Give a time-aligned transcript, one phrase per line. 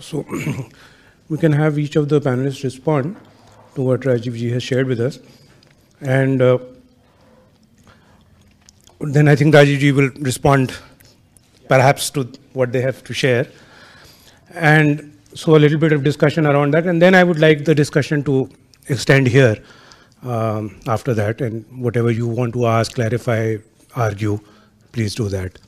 [0.00, 0.26] So
[1.28, 3.16] we can have each of the panelists respond
[3.74, 5.18] to what Rajiv ji has shared with us.
[6.00, 6.58] And uh,
[9.00, 10.74] then I think Rajiv ji will respond
[11.68, 13.46] perhaps to what they have to share.
[14.52, 16.86] And so a little bit of discussion around that.
[16.86, 18.50] And then I would like the discussion to
[18.88, 19.56] extend here
[20.22, 21.40] um, after that.
[21.40, 23.56] And whatever you want to ask, clarify,
[23.96, 24.40] argue,
[24.92, 25.58] please do that.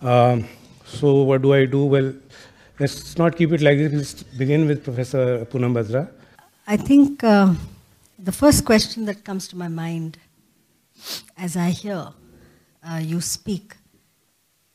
[0.00, 0.48] Um,
[0.84, 1.84] so what do I do?
[1.84, 2.12] Well,
[2.82, 3.92] let's not keep it like this.
[3.92, 6.08] Let's begin with Professor Poonam Batra.
[6.66, 7.54] I think uh,
[8.18, 10.18] the first question that comes to my mind
[11.36, 12.08] as I hear
[12.88, 13.76] uh, you speak,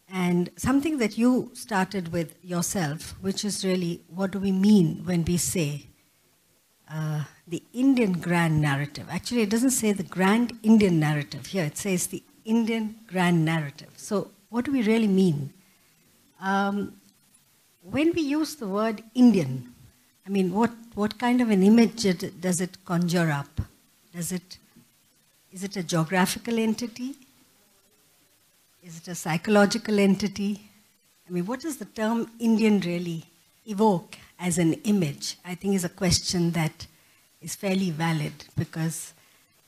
[0.10, 5.26] and something that you started with yourself, which is really what do we mean when
[5.26, 5.88] we say
[6.90, 9.08] uh, the Indian grand narrative?
[9.10, 13.92] Actually, it doesn't say the grand Indian narrative here, it says the Indian grand narrative.
[13.98, 15.52] So, what do we really mean?
[16.40, 16.94] Um,
[17.92, 19.74] when we use the word Indian,
[20.26, 22.04] I mean, what, what kind of an image
[22.42, 23.62] does it conjure up?
[24.14, 24.58] Does it,
[25.52, 27.16] is it a geographical entity?
[28.84, 30.70] Is it a psychological entity?
[31.28, 33.24] I mean, what does the term Indian really
[33.66, 35.38] evoke as an image?
[35.46, 36.88] I think is a question that
[37.42, 39.14] is fairly valid because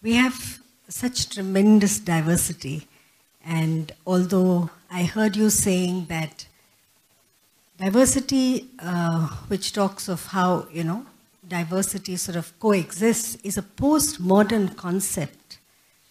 [0.02, 2.88] we have such tremendous diversity.
[3.46, 6.48] And although I heard you saying that
[7.80, 11.06] diversity, uh, which talks of how, you know,
[11.48, 15.60] diversity sort of coexists, is a postmodern concept.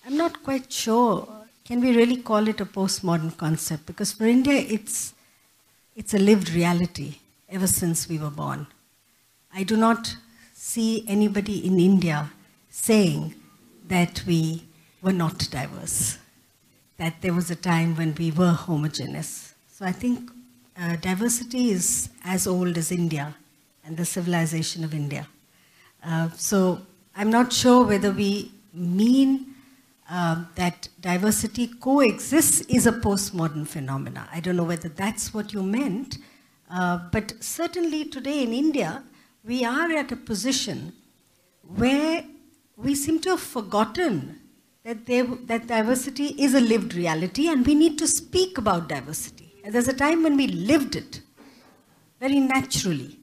[0.06, 1.28] I'm not quite sure,
[1.64, 3.84] can we really call it a postmodern concept?
[3.84, 5.12] Because for India, it's,
[5.94, 7.16] it's a lived reality
[7.50, 8.66] ever since we were born.
[9.55, 10.16] I do not
[10.55, 12.30] see anybody in India
[12.70, 13.34] saying
[13.86, 14.64] that we
[15.02, 16.19] were not diverse,
[16.96, 19.55] that there was a time when we were homogeneous.
[19.70, 20.30] So I think
[20.80, 23.34] uh, diversity is as old as India
[23.84, 25.26] and the civilization of India.
[26.04, 26.80] Uh, so
[27.16, 29.54] I'm not sure whether we mean
[30.10, 34.28] uh, that diversity coexists is a postmodern phenomena.
[34.33, 36.18] I don't know whether that's what you meant,
[36.70, 39.02] uh, but certainly today in India,
[39.44, 40.92] we are at a position
[41.77, 42.24] where
[42.77, 44.38] we seem to have forgotten
[44.84, 49.48] that, there, that diversity is a lived reality and we need to speak about diversity.
[49.70, 51.20] There's a time when we lived it
[52.18, 53.18] very naturally.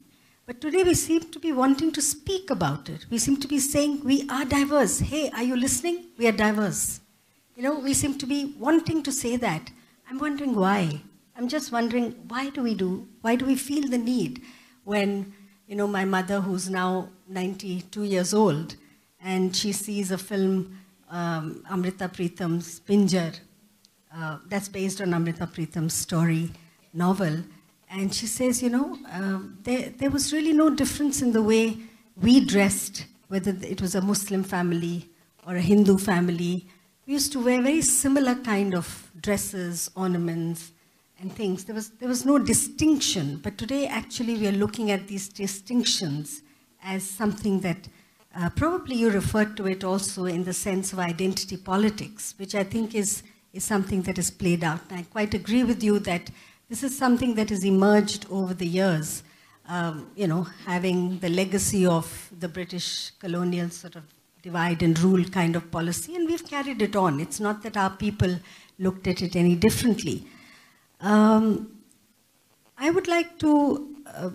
[0.46, 3.04] But today we seem to be wanting to speak about it.
[3.10, 5.00] We seem to be saying, we are diverse.
[5.00, 6.06] Hey, are you listening?
[6.16, 7.00] We are diverse.
[7.56, 9.72] You know, we seem to be wanting to say that.
[10.08, 11.00] I'm wondering why.
[11.36, 14.40] I'm just wondering, why do we do, why do we feel the need
[14.84, 15.34] when,
[15.66, 18.76] you know, my mother, who's now 92 years old,
[19.20, 20.78] and she sees a film,
[21.10, 23.40] um, Amrita Pritam's Pinjar,
[24.16, 26.50] uh, that's based on Amrita Pritam's story
[26.92, 27.42] novel.
[27.90, 31.76] And she says, you know, um, there, there was really no difference in the way
[32.16, 35.08] we dressed, whether it was a Muslim family
[35.46, 36.66] or a Hindu family.
[37.06, 40.72] We used to wear very similar kind of dresses, ornaments,
[41.20, 41.64] and things.
[41.64, 43.40] There was, there was no distinction.
[43.42, 46.42] But today, actually, we are looking at these distinctions
[46.82, 47.88] as something that
[48.34, 52.64] uh, probably you referred to it also in the sense of identity politics, which I
[52.64, 53.22] think is
[53.56, 54.80] is something that is played out.
[54.90, 56.30] And I quite agree with you that
[56.68, 59.22] this is something that has emerged over the years,
[59.68, 64.04] um, you know, having the legacy of the British colonial sort of
[64.42, 67.20] divide and rule kind of policy, and we've carried it on.
[67.20, 68.38] It's not that our people
[68.78, 70.24] looked at it any differently.
[71.00, 71.78] Um,
[72.78, 74.30] I would like to uh,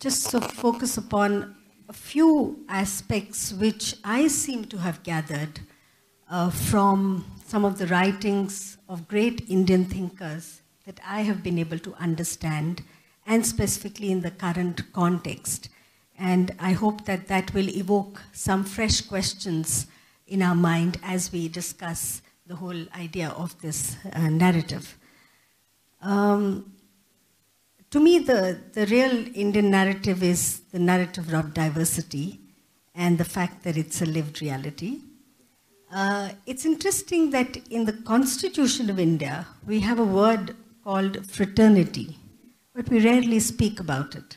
[0.00, 1.56] just sort of focus upon
[1.88, 5.60] a few aspects which I seem to have gathered
[6.30, 11.78] uh, from some of the writings of great Indian thinkers that I have been able
[11.78, 12.82] to understand,
[13.24, 15.68] and specifically in the current context.
[16.18, 19.86] And I hope that that will evoke some fresh questions
[20.26, 24.96] in our mind as we discuss the whole idea of this uh, narrative.
[26.02, 26.72] Um,
[27.90, 32.40] to me, the, the real Indian narrative is the narrative of diversity
[32.94, 35.00] and the fact that it's a lived reality.
[35.92, 42.18] Uh, it's interesting that in the Constitution of India, we have a word called fraternity,
[42.74, 44.36] but we rarely speak about it.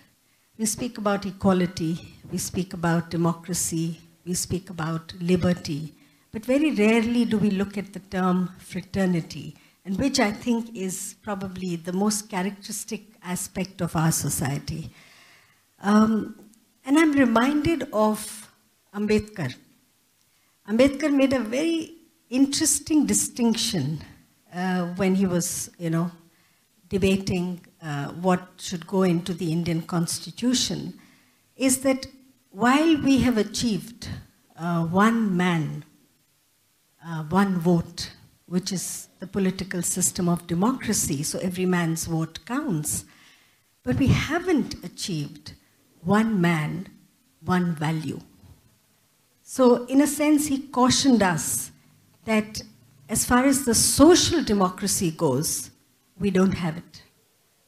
[0.59, 5.95] We speak about equality, we speak about democracy, we speak about liberty,
[6.31, 9.55] but very rarely do we look at the term fraternity,
[9.85, 14.91] and which I think is probably the most characteristic aspect of our society.
[15.81, 16.35] Um,
[16.85, 18.51] and I'm reminded of
[18.93, 19.55] Ambedkar,
[20.69, 21.95] Ambedkar made a very
[22.29, 24.03] interesting distinction
[24.53, 26.11] uh, when he was, you know,
[26.89, 30.93] debating uh, what should go into the Indian constitution
[31.55, 32.05] is that
[32.51, 34.09] while we have achieved
[34.57, 35.83] uh, one man,
[37.03, 38.11] uh, one vote,
[38.45, 43.05] which is the political system of democracy, so every man's vote counts,
[43.81, 45.53] but we haven't achieved
[46.01, 46.87] one man,
[47.43, 48.19] one value.
[49.51, 51.71] So, in a sense, he cautioned us
[52.25, 52.61] that
[53.09, 55.71] as far as the social democracy goes,
[56.19, 57.01] we don't have it.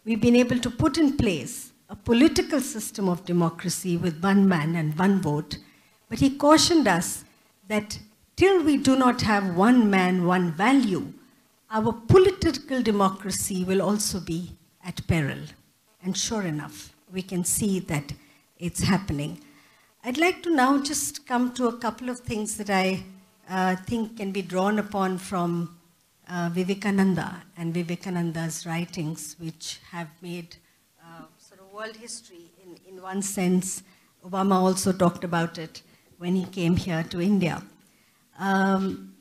[0.06, 4.76] We've been able to put in place a political system of democracy with one man
[4.76, 5.58] and one vote,
[6.08, 7.26] but he cautioned us
[7.68, 7.98] that
[8.36, 11.12] till we do not have one man, one value,
[11.72, 14.56] our political democracy will also be
[14.86, 15.40] at peril.
[16.04, 18.14] And sure enough, we can see that
[18.60, 19.40] it's happening.
[20.04, 23.04] I'd like to now just come to a couple of things that I
[23.48, 25.78] uh, think can be drawn upon from
[26.28, 30.56] uh, Vivekananda and Vivekananda's writings, which have made
[31.00, 33.84] uh, sort of world history in, in one sense.
[34.26, 35.84] Obama also talked about it
[36.18, 37.62] when he came here to India.
[38.40, 39.14] Um,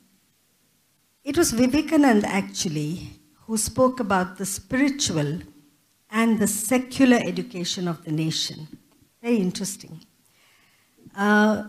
[1.23, 5.41] it was Vivekananda actually who spoke about the spiritual
[6.09, 8.67] and the secular education of the nation.
[9.21, 9.99] Very interesting.
[11.15, 11.63] Uh,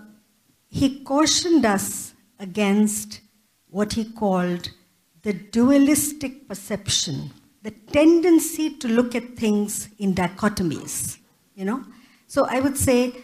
[0.69, 3.21] he cautioned us against
[3.69, 4.71] what he called
[5.23, 7.31] the dualistic perception,
[7.63, 11.19] the tendency to look at things in dichotomies,
[11.55, 11.85] you know?
[12.27, 13.15] So I would say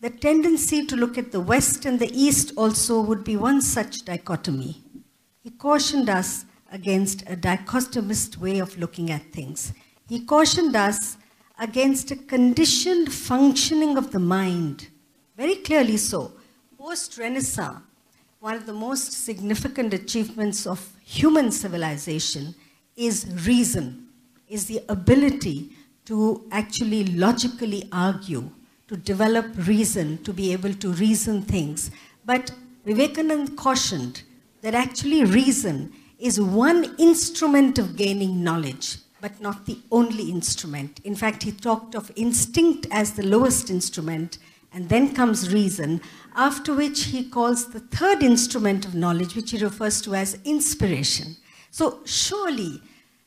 [0.00, 4.04] the tendency to look at the West and the East also would be one such
[4.04, 4.82] dichotomy.
[5.42, 9.72] He cautioned us against a dichotomist way of looking at things.
[10.08, 11.16] He cautioned us
[11.58, 14.88] against a conditioned functioning of the mind,
[15.36, 16.32] very clearly so.
[16.78, 17.80] Post Renaissance,
[18.40, 22.54] one of the most significant achievements of human civilization
[22.96, 24.08] is reason,
[24.48, 25.70] is the ability
[26.04, 28.50] to actually logically argue,
[28.88, 31.90] to develop reason, to be able to reason things.
[32.24, 32.50] But
[32.84, 34.22] Vivekananda cautioned
[34.60, 41.00] that actually reason is one instrument of gaining knowledge but not the only instrument.
[41.04, 44.38] In fact, he talked of instinct as the lowest instrument,
[44.74, 46.00] and then comes reason,
[46.34, 51.36] after which he calls the third instrument of knowledge, which he refers to as inspiration.
[51.70, 52.82] So, surely,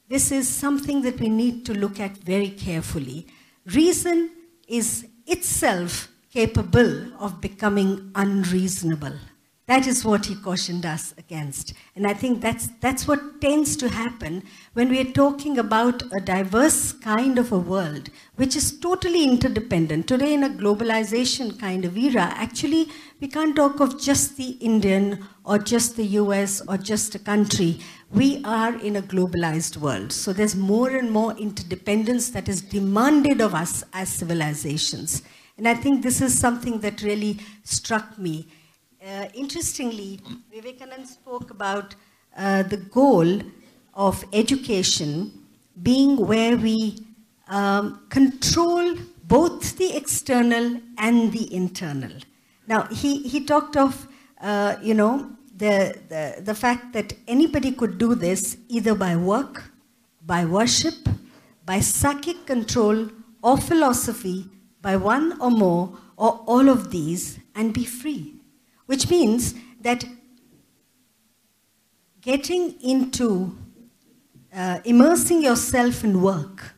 [0.07, 3.27] this is something that we need to look at very carefully.
[3.65, 4.29] Reason
[4.67, 9.13] is itself capable of becoming unreasonable.
[9.67, 11.73] That is what he cautioned us against.
[11.95, 16.21] And I think that's, that's what tends to happen when we are talking about a
[16.21, 20.07] diverse kind of a world, which is totally interdependent.
[20.07, 22.89] Today, in a globalization kind of era, actually,
[23.19, 27.79] we can't talk of just the Indian or just the US or just a country.
[28.11, 30.11] We are in a globalized world.
[30.11, 35.23] So there's more and more interdependence that is demanded of us as civilizations.
[35.57, 38.47] And I think this is something that really struck me
[39.05, 40.19] uh, interestingly,
[40.51, 41.95] Vivekananda spoke about
[42.35, 43.41] uh, the goal
[43.93, 45.31] of education
[45.83, 47.05] being where we
[47.47, 52.11] um, control both the external and the internal.
[52.67, 54.07] Now, he, he talked of,
[54.41, 59.71] uh, you know, the, the, the fact that anybody could do this either by work,
[60.25, 60.95] by worship,
[61.65, 63.09] by psychic control,
[63.41, 64.47] or philosophy,
[64.81, 68.34] by one or more, or all of these, and be free
[68.85, 70.05] which means that
[72.21, 73.57] getting into
[74.53, 76.73] uh, immersing yourself in work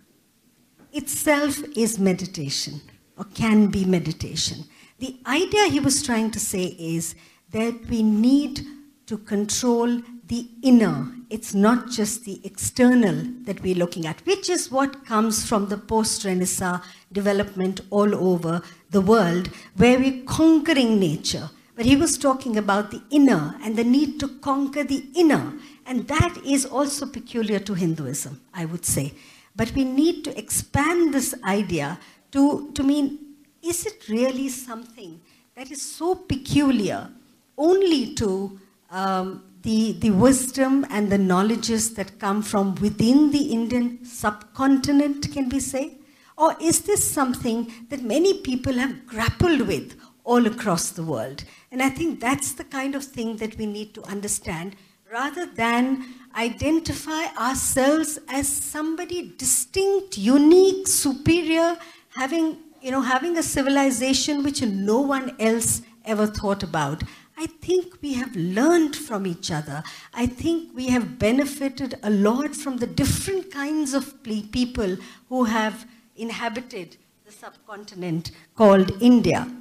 [0.91, 2.81] itself is meditation
[3.17, 4.63] or can be meditation.
[4.99, 7.15] The idea he was trying to say is
[7.51, 8.65] that we need
[9.05, 11.07] to control the inner.
[11.29, 15.77] It's not just the external that we're looking at, which is what comes from the
[15.77, 21.49] post Renaissance development all over the world, where we're conquering nature.
[21.77, 25.53] But he was talking about the inner and the need to conquer the inner.
[25.85, 29.13] And that is also peculiar to Hinduism, I would say.
[29.55, 31.99] But we need to expand this idea
[32.31, 33.19] to, to mean
[33.61, 35.21] is it really something
[35.55, 37.09] that is so peculiar
[37.57, 44.03] only to um, the, the wisdom and the knowledges that come from within the Indian
[44.03, 45.97] subcontinent, can we say?
[46.37, 51.43] Or is this something that many people have grappled with all across the world?
[51.71, 54.75] And I think that's the kind of thing that we need to understand
[55.11, 56.05] rather than
[56.35, 61.77] identify ourselves as somebody distinct, unique, superior,
[62.15, 67.03] having, you know, having a civilization which no one else ever thought about.
[67.37, 69.83] I think we have learned from each other.
[70.13, 74.97] I think we have benefited a lot from the different kinds of people
[75.29, 79.51] who have inhabited the subcontinent called India.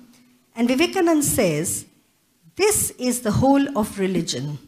[0.54, 1.84] And Vivekananda says,
[2.56, 4.58] this is the whole of religion.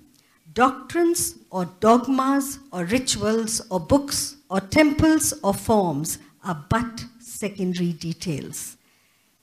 [0.52, 8.76] Doctrines or dogmas or rituals or books or temples or forms are but secondary details.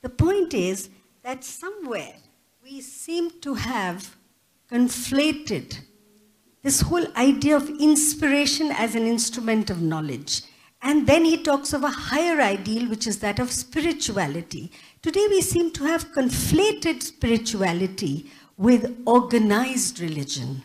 [0.02, 0.90] The point is
[1.24, 2.14] that somewhere
[2.64, 4.16] we seem to have
[4.72, 5.80] conflated
[6.62, 10.42] this whole idea of inspiration as an instrument of knowledge.
[10.82, 14.72] And then he talks of a higher ideal, which is that of spirituality.
[15.06, 20.64] Today we seem to have conflated spirituality with organized religion.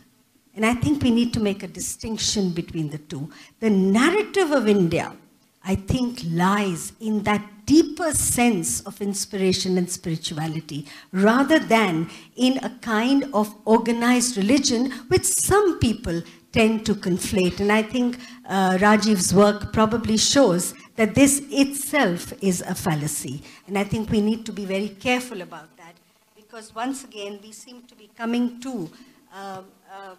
[0.55, 3.29] And I think we need to make a distinction between the two.
[3.59, 5.15] The narrative of India,
[5.63, 12.71] I think, lies in that deeper sense of inspiration and spirituality rather than in a
[12.81, 17.59] kind of organized religion which some people tend to conflate.
[17.59, 18.17] And I think
[18.49, 23.41] uh, Rajiv's work probably shows that this itself is a fallacy.
[23.65, 25.95] And I think we need to be very careful about that
[26.35, 28.87] because once again we seem to be coming to
[29.33, 30.13] uh, uh,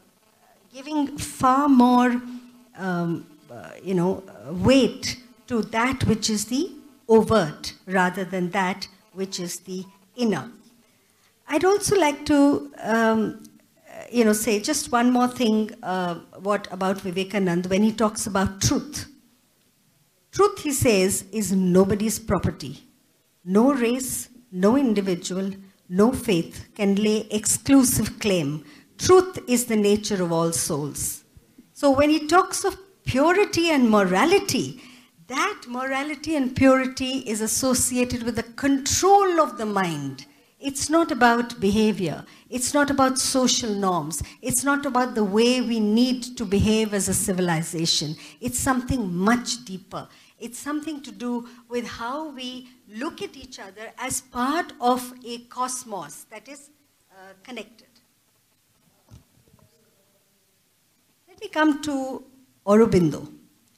[0.74, 2.20] giving far more
[2.76, 6.72] um, uh, you know, weight to that which is the
[7.08, 9.84] overt rather than that which is the
[10.16, 10.50] inner.
[11.46, 13.44] I'd also like to, um,
[14.10, 18.60] you know, say just one more thing uh, what about Vivekananda when he talks about
[18.60, 19.11] truth.
[20.32, 22.82] Truth, he says, is nobody's property.
[23.44, 25.50] No race, no individual,
[25.90, 28.64] no faith can lay exclusive claim.
[28.96, 31.24] Truth is the nature of all souls.
[31.74, 34.80] So when he talks of purity and morality,
[35.26, 40.24] that morality and purity is associated with the control of the mind.
[40.58, 42.24] It's not about behavior.
[42.48, 44.22] It's not about social norms.
[44.40, 48.14] It's not about the way we need to behave as a civilization.
[48.40, 50.06] It's something much deeper.
[50.42, 55.38] It's something to do with how we look at each other as part of a
[55.44, 56.70] cosmos that is
[57.12, 57.86] uh, connected.
[61.28, 62.24] Let me come to
[62.66, 63.28] Aurobindo.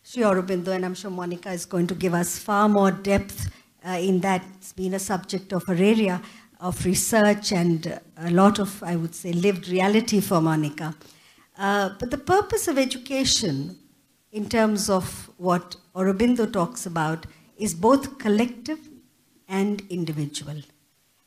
[0.02, 3.50] Sri Aurobindo, and I'm sure Monica is going to give us far more depth
[3.87, 4.42] uh, in that.
[4.56, 6.23] It's been a subject of her area
[6.61, 10.94] of research and a lot of, I would say, lived reality for Monica.
[11.59, 13.78] Uh, but the purpose of education,
[14.34, 17.24] in terms of what Aurobindo talks about,
[17.56, 18.80] is both collective
[19.48, 20.60] and individual.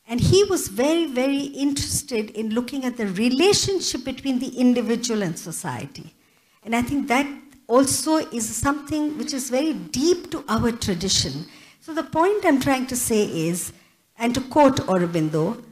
[0.06, 5.38] And he was very, very interested in looking at the relationship between the individual and
[5.38, 6.14] society.
[6.62, 7.26] And I think that
[7.66, 11.46] also is something which is very deep to our tradition.
[11.80, 13.72] So the point I'm trying to say is,
[14.18, 15.64] and to quote Aurobindo,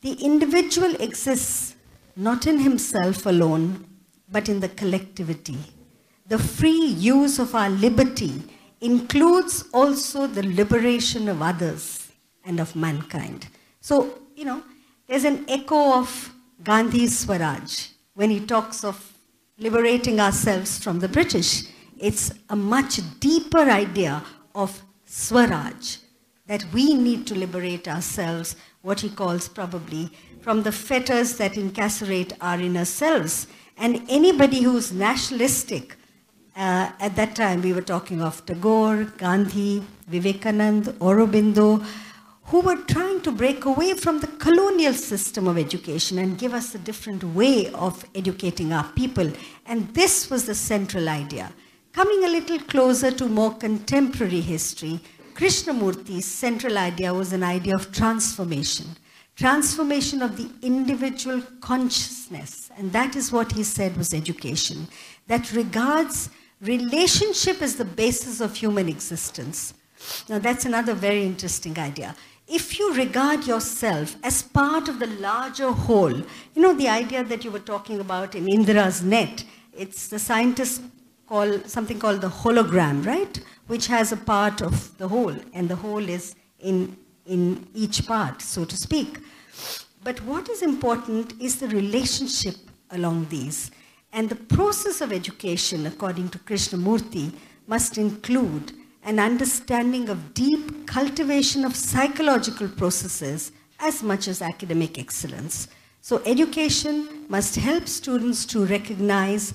[0.00, 1.74] the individual exists
[2.16, 3.86] not in himself alone,
[4.30, 5.58] but in the collectivity.
[6.30, 8.40] The free use of our liberty
[8.80, 12.12] includes also the liberation of others
[12.44, 13.48] and of mankind.
[13.80, 14.62] So, you know,
[15.08, 16.32] there's an echo of
[16.62, 19.12] Gandhi's Swaraj when he talks of
[19.58, 21.64] liberating ourselves from the British.
[21.98, 24.22] It's a much deeper idea
[24.54, 25.96] of Swaraj,
[26.46, 32.34] that we need to liberate ourselves, what he calls probably, from the fetters that incarcerate
[32.40, 33.48] our inner selves.
[33.76, 35.96] And anybody who's nationalistic,
[36.60, 41.82] uh, at that time we were talking of Tagore, Gandhi, Vivekanand, Aurobindo,
[42.44, 46.74] who were trying to break away from the colonial system of education and give us
[46.74, 49.32] a different way of educating our people.
[49.64, 51.50] And this was the central idea.
[51.92, 55.00] Coming a little closer to more contemporary history,
[55.34, 58.86] Krishnamurti's central idea was an idea of transformation.
[59.34, 62.70] Transformation of the individual consciousness.
[62.76, 64.88] And that is what he said was education.
[65.28, 66.28] That regards
[66.60, 69.74] relationship is the basis of human existence.
[70.28, 72.14] Now that's another very interesting idea
[72.50, 77.44] if you regard yourself as part of the larger whole, you know, the idea that
[77.44, 80.80] you were talking about in Indra's net, it's the scientists
[81.28, 83.40] call something called the hologram, right?
[83.68, 88.42] Which has a part of the whole, and the whole is in, in each part,
[88.42, 89.20] so to speak.
[90.02, 92.56] But what is important is the relationship
[92.90, 93.70] along these.
[94.12, 97.32] And the process of education, according to Krishnamurti,
[97.66, 98.72] must include
[99.04, 105.68] an understanding of deep cultivation of psychological processes as much as academic excellence.
[106.00, 109.54] So education must help students to recognize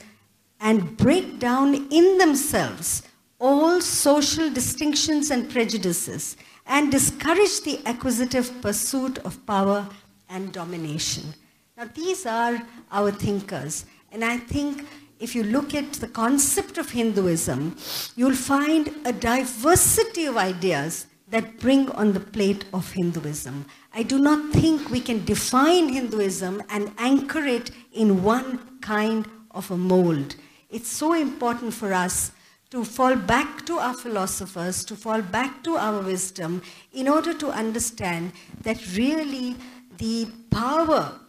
[0.59, 3.03] and break down in themselves
[3.39, 9.87] all social distinctions and prejudices and discourage the acquisitive pursuit of power
[10.29, 11.33] and domination.
[11.77, 13.85] Now, these are our thinkers.
[14.15, 14.87] And I think
[15.19, 17.75] if you look at the concept of Hinduism,
[18.15, 23.65] you'll find a diversity of ideas that bring on the plate of Hinduism.
[23.93, 29.69] I do not think we can define Hinduism and anchor it in one kind of
[29.69, 30.37] a mold.
[30.69, 32.31] It's so important for us
[32.69, 36.61] to fall back to our philosophers, to fall back to our wisdom,
[36.93, 38.31] in order to understand
[38.61, 39.57] that really
[39.97, 41.19] the power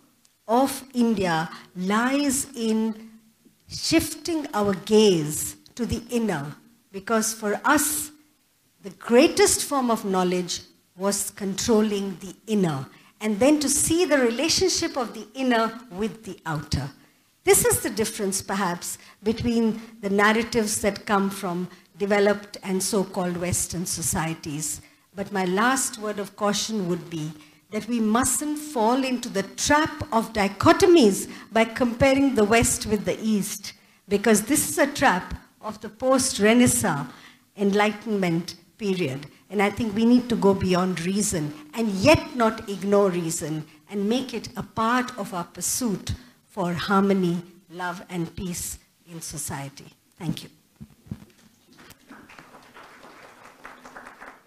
[0.48, 3.10] of India lies in
[3.68, 6.54] shifting our gaze to the inner.
[6.92, 8.10] Because for us,
[8.82, 10.60] the greatest form of knowledge
[10.96, 12.86] was controlling the inner,
[13.20, 16.90] and then to see the relationship of the inner with the outer.
[17.44, 23.36] This is the difference, perhaps, between the narratives that come from developed and so called
[23.36, 24.80] Western societies.
[25.14, 27.32] But my last word of caution would be
[27.70, 33.18] that we mustn't fall into the trap of dichotomies by comparing the West with the
[33.20, 33.72] East,
[34.08, 37.10] because this is a trap of the post Renaissance
[37.56, 39.26] Enlightenment period.
[39.50, 44.08] And I think we need to go beyond reason and yet not ignore reason and
[44.08, 46.12] make it a part of our pursuit
[46.46, 48.78] for harmony, love, and peace
[49.10, 49.86] in society.
[50.18, 50.50] Thank you.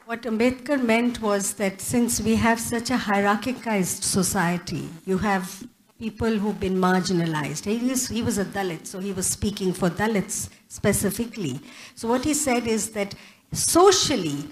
[0.10, 5.68] What Ambedkar meant was that since we have such a hierarchicized society, you have
[6.00, 7.66] people who've been marginalized.
[7.66, 11.60] He was, he was a Dalit, so he was speaking for Dalits specifically.
[11.94, 13.14] So what he said is that
[13.52, 14.46] socially,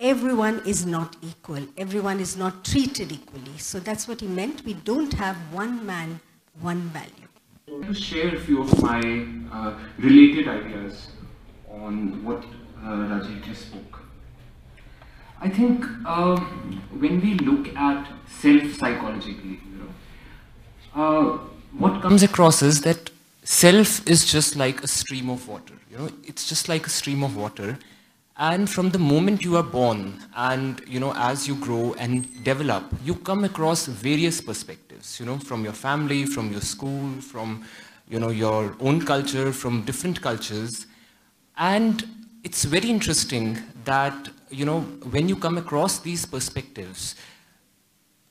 [0.00, 1.64] everyone is not equal.
[1.78, 3.58] Everyone is not treated equally.
[3.58, 4.64] So that's what he meant.
[4.64, 6.18] We don't have one man
[6.60, 7.28] one value.
[7.68, 11.06] I want to share a few of my uh, related ideas
[11.70, 12.44] on what
[12.84, 14.01] uh, just spoke.
[15.42, 16.38] I think uh,
[17.02, 21.38] when we look at self psychologically, you know, uh,
[21.78, 23.10] what comes across is that
[23.42, 25.74] self is just like a stream of water.
[25.90, 27.76] You know, it's just like a stream of water,
[28.36, 32.84] and from the moment you are born and you know as you grow and develop
[33.04, 37.62] you come across various perspectives you know from your family from your school from
[38.08, 40.86] you know your own culture from different cultures
[41.58, 42.08] and
[42.42, 47.14] it's very interesting that you know when you come across these perspectives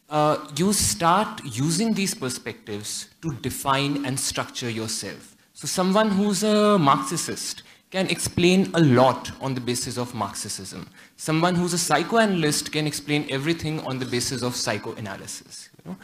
[0.10, 6.78] uh, you start using these perspectives to define and structure yourself so someone who's a
[6.78, 10.90] marxist can explain a lot on the basis of Marxism.
[11.18, 15.98] Someone who's a psychoanalyst can explain everything on the basis of psychoanalysis, you know?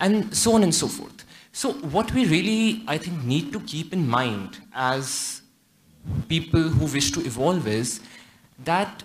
[0.00, 1.24] and so on and so forth.
[1.52, 5.42] So what we really, I think, need to keep in mind as
[6.28, 8.00] people who wish to evolve is
[8.64, 9.02] that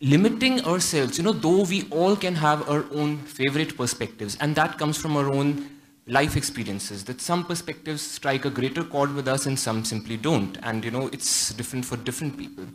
[0.00, 4.78] limiting ourselves, you know, though we all can have our own favorite perspectives, and that
[4.78, 5.70] comes from our own
[6.06, 10.58] life experiences that some perspectives strike a greater chord with us and some simply don't.
[10.62, 12.66] And you know it's different for different people.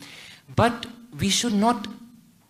[0.55, 0.87] But
[1.19, 1.87] we should not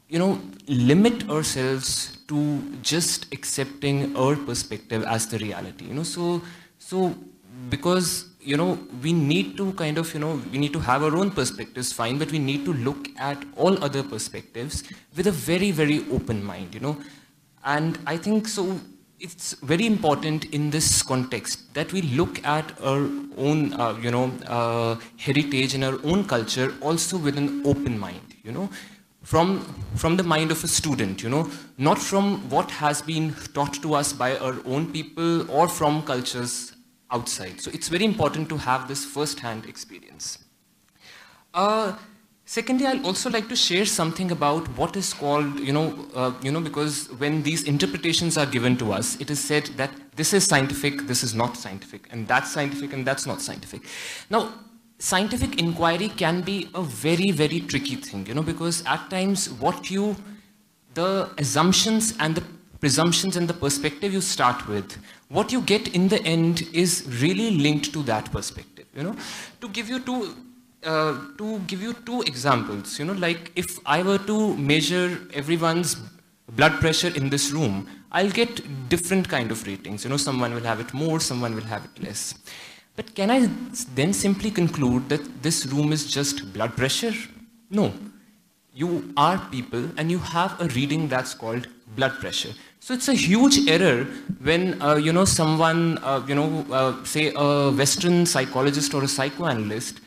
[0.07, 6.03] you know limit ourselves to just accepting our perspective as the reality you know.
[6.03, 6.41] So
[6.77, 7.15] so
[7.69, 11.15] because you know we need to kind of you know we need to have our
[11.15, 14.83] own perspectives fine but we need to look at all other perspectives
[15.15, 16.97] with a very very open mind you know.
[17.65, 18.79] And i think so
[19.19, 24.31] it's very important in this context that we look at our own, uh, you know,
[24.47, 28.69] uh, heritage and our own culture also with an open mind, you know,
[29.23, 29.59] from,
[29.95, 33.93] from the mind of a student, you know, not from what has been taught to
[33.93, 36.73] us by our own people or from cultures
[37.11, 37.59] outside.
[37.61, 40.39] So it's very important to have this first-hand experience.
[41.53, 41.93] Uh,
[42.49, 46.51] Secondly, I'd also like to share something about what is called, you know, uh, you
[46.51, 50.45] know, because when these interpretations are given to us, it is said that this is
[50.45, 53.83] scientific, this is not scientific, and that's scientific, and that's not scientific.
[54.31, 54.51] Now,
[54.97, 59.91] scientific inquiry can be a very, very tricky thing, you know, because at times what
[59.91, 60.15] you,
[60.95, 62.43] the assumptions and the
[62.79, 64.97] presumptions and the perspective you start with,
[65.29, 69.15] what you get in the end is really linked to that perspective, you know.
[69.61, 70.35] To give you two
[70.83, 75.95] uh, to give you two examples, you know, like if I were to measure everyone's
[76.55, 80.03] blood pressure in this room, I'll get different kind of ratings.
[80.03, 82.33] You know, someone will have it more, someone will have it less.
[82.95, 83.49] But can I
[83.95, 87.13] then simply conclude that this room is just blood pressure?
[87.69, 87.93] No.
[88.73, 92.53] You are people and you have a reading that's called blood pressure.
[92.81, 94.05] So it's a huge error
[94.41, 99.07] when, uh, you know, someone, uh, you know, uh, say a Western psychologist or a
[99.07, 99.99] psychoanalyst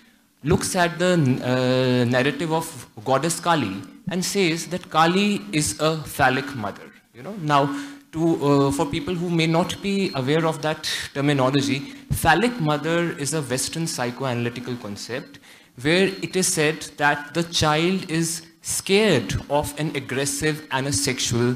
[0.42, 6.56] looks at the uh, narrative of goddess Kali and says that Kali is a phallic
[6.56, 6.90] mother.
[7.14, 7.66] You know, now
[8.12, 11.80] to, uh, for people who may not be aware of that terminology,
[12.11, 15.38] phallic mother is a Western psychoanalytical concept
[15.82, 21.54] where it is said that the child is scared of an aggressive and a sexual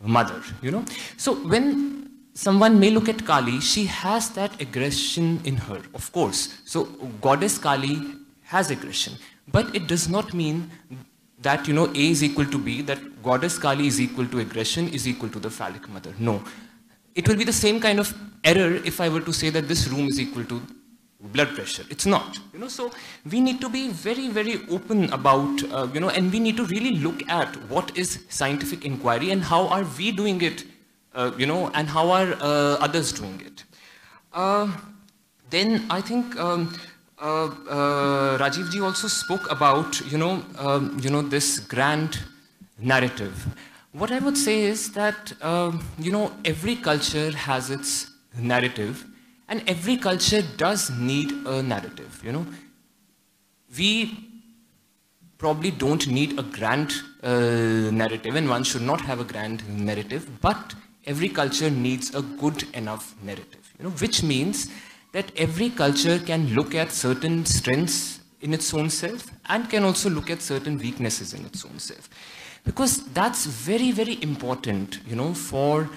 [0.00, 0.84] mother, you know.
[1.16, 6.60] So when someone may look at Kali, she has that aggression in her, of course.
[6.64, 6.84] So
[7.20, 8.00] goddess Kali
[8.42, 9.14] has aggression,
[9.48, 10.70] but it does not mean
[11.40, 14.88] that you know A is equal to B, that goddess Kali is equal to aggression
[14.88, 16.14] is equal to the phallic mother.
[16.18, 16.42] No.
[17.14, 19.88] It will be the same kind of error if I were to say that this
[19.88, 20.62] room is equal to
[21.20, 21.84] blood pressure.
[21.90, 22.38] It's not.
[22.52, 22.90] You know, so
[23.30, 26.64] we need to be very, very open about, uh, you know, and we need to
[26.64, 30.64] really look at what is scientific inquiry and how are we doing it,
[31.14, 33.64] uh, you know, and how are uh, others doing it.
[34.32, 34.70] Uh,
[35.50, 36.74] then I think um,
[37.20, 38.50] uh, uh,
[38.82, 42.18] also spoke about, you know, um, you know, this grand
[42.78, 43.46] narrative.
[43.92, 49.04] What I would say is that, um, you know, every culture has its narrative,
[49.50, 52.46] and every culture does need a narrative, you know.
[53.76, 54.16] We
[55.38, 60.40] probably don't need a grand uh, narrative, and one should not have a grand narrative,
[60.40, 64.70] but every culture needs a good enough narrative, you know, which means
[65.12, 70.08] that every culture can look at certain strengths in its own self and can also
[70.08, 72.08] look at certain weaknesses in its own self.
[72.64, 75.90] Because that's very, very important, you know, for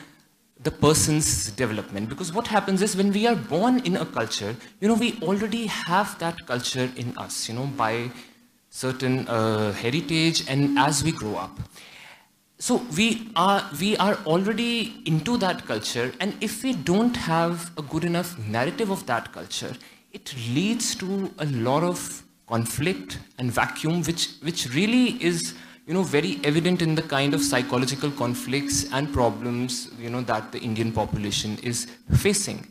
[0.63, 2.09] the person's development.
[2.09, 5.65] Because what happens is when we are born in a culture, you know, we already
[5.67, 8.09] have that culture in us, you know, by
[8.69, 11.59] certain uh, heritage and as we grow up.
[12.59, 17.81] So we are, we are already into that culture and if we don't have a
[17.81, 19.73] good enough narrative of that culture,
[20.13, 26.03] it leads to a lot of conflict and vacuum which, which really is you know,
[26.03, 30.91] very evident in the kind of psychological conflicts and problems, you know, that the Indian
[30.91, 32.67] population is facing.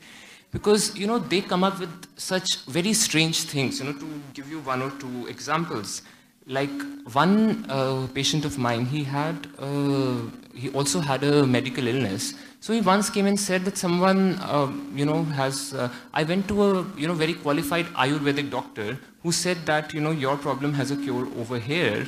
[0.51, 4.51] Because, you know, they come up with such very strange things, you know, to give
[4.51, 6.03] you one or two examples
[6.47, 6.71] like
[7.13, 10.17] one uh, patient of mine, he had, uh,
[10.55, 12.35] he also had a medical illness.
[12.61, 16.49] So he once came and said that someone, uh, you know, has, uh, I went
[16.49, 20.73] to a, you know, very qualified Ayurvedic doctor who said that, you know, your problem
[20.75, 22.07] has a cure over here.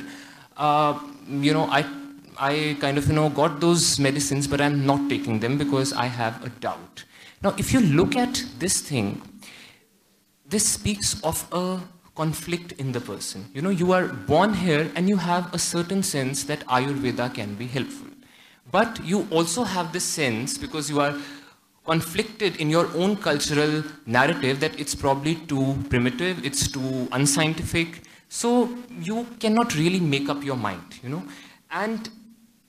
[0.57, 1.85] Uh, you know, I,
[2.37, 6.05] I kind of, you know, got those medicines, but I'm not taking them because I
[6.05, 7.03] have a doubt.
[7.41, 9.21] Now, if you look at this thing,
[10.47, 11.79] this speaks of a
[12.15, 13.49] conflict in the person.
[13.53, 17.55] You know, you are born here and you have a certain sense that Ayurveda can
[17.55, 18.07] be helpful.
[18.71, 21.15] But you also have this sense because you are
[21.85, 28.01] conflicted in your own cultural narrative that it's probably too primitive, it's too unscientific.
[28.41, 28.49] So
[29.09, 31.23] you cannot really make up your mind, you know.
[31.71, 32.09] And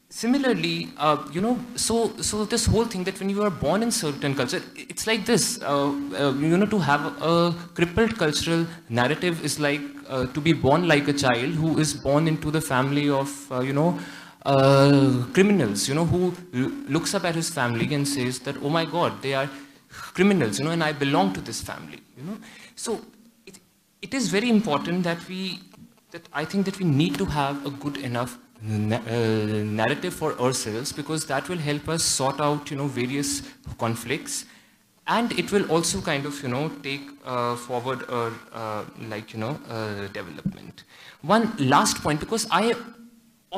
[0.09, 3.91] Similarly, uh, you know, so so this whole thing that when you are born in
[3.91, 5.61] certain culture, it's like this.
[5.61, 5.89] Uh,
[6.21, 10.87] uh, you know, to have a crippled cultural narrative is like uh, to be born
[10.89, 13.99] like a child who is born into the family of uh, you know
[14.47, 15.89] uh, criminals.
[15.89, 16.33] You know, who
[16.89, 19.51] looks up at his family and says that, oh my God, they are
[19.91, 20.59] criminals.
[20.61, 22.01] You know, and I belong to this family.
[22.17, 22.39] You know,
[22.75, 23.01] so
[24.03, 25.61] it, is very important that we
[26.11, 30.39] that I think that we need to have a good enough na uh, narrative for
[30.41, 33.43] ourselves because that will help us sort out you know various
[33.79, 34.45] conflicts.
[35.09, 39.41] And it will also kind of you know take uh, forward our uh, like you
[39.41, 40.85] know uh, development.
[41.23, 42.75] One last point because i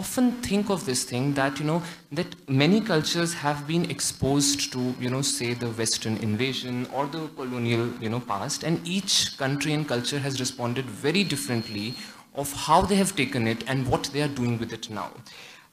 [0.01, 1.83] often think of this thing that you know
[2.19, 7.23] that many cultures have been exposed to you know say the western invasion or the
[7.41, 11.87] colonial you know past and each country and culture has responded very differently
[12.35, 15.11] of how they have taken it and what they are doing with it now.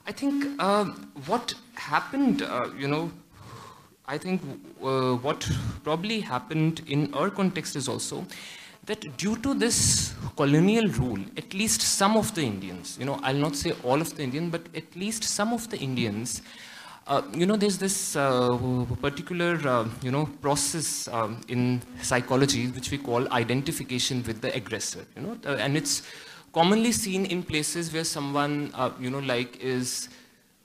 [0.06, 0.84] I think uh,
[1.26, 3.10] what happened, uh, you know,
[4.06, 4.42] I think
[4.82, 5.48] uh, what
[5.84, 8.24] probably happened in our context is also
[8.86, 13.34] that due to this colonial rule, at least some of the Indians, you know, I'll
[13.34, 16.42] not say all of the Indians, but at least some of the Indians,
[17.08, 18.56] uh, you know, there's this uh,
[19.00, 25.04] particular, uh, you know, process um, in psychology which we call identification with the aggressor,
[25.16, 26.02] you know, uh, and it's
[26.52, 30.08] commonly seen in places where someone, uh, you know, like is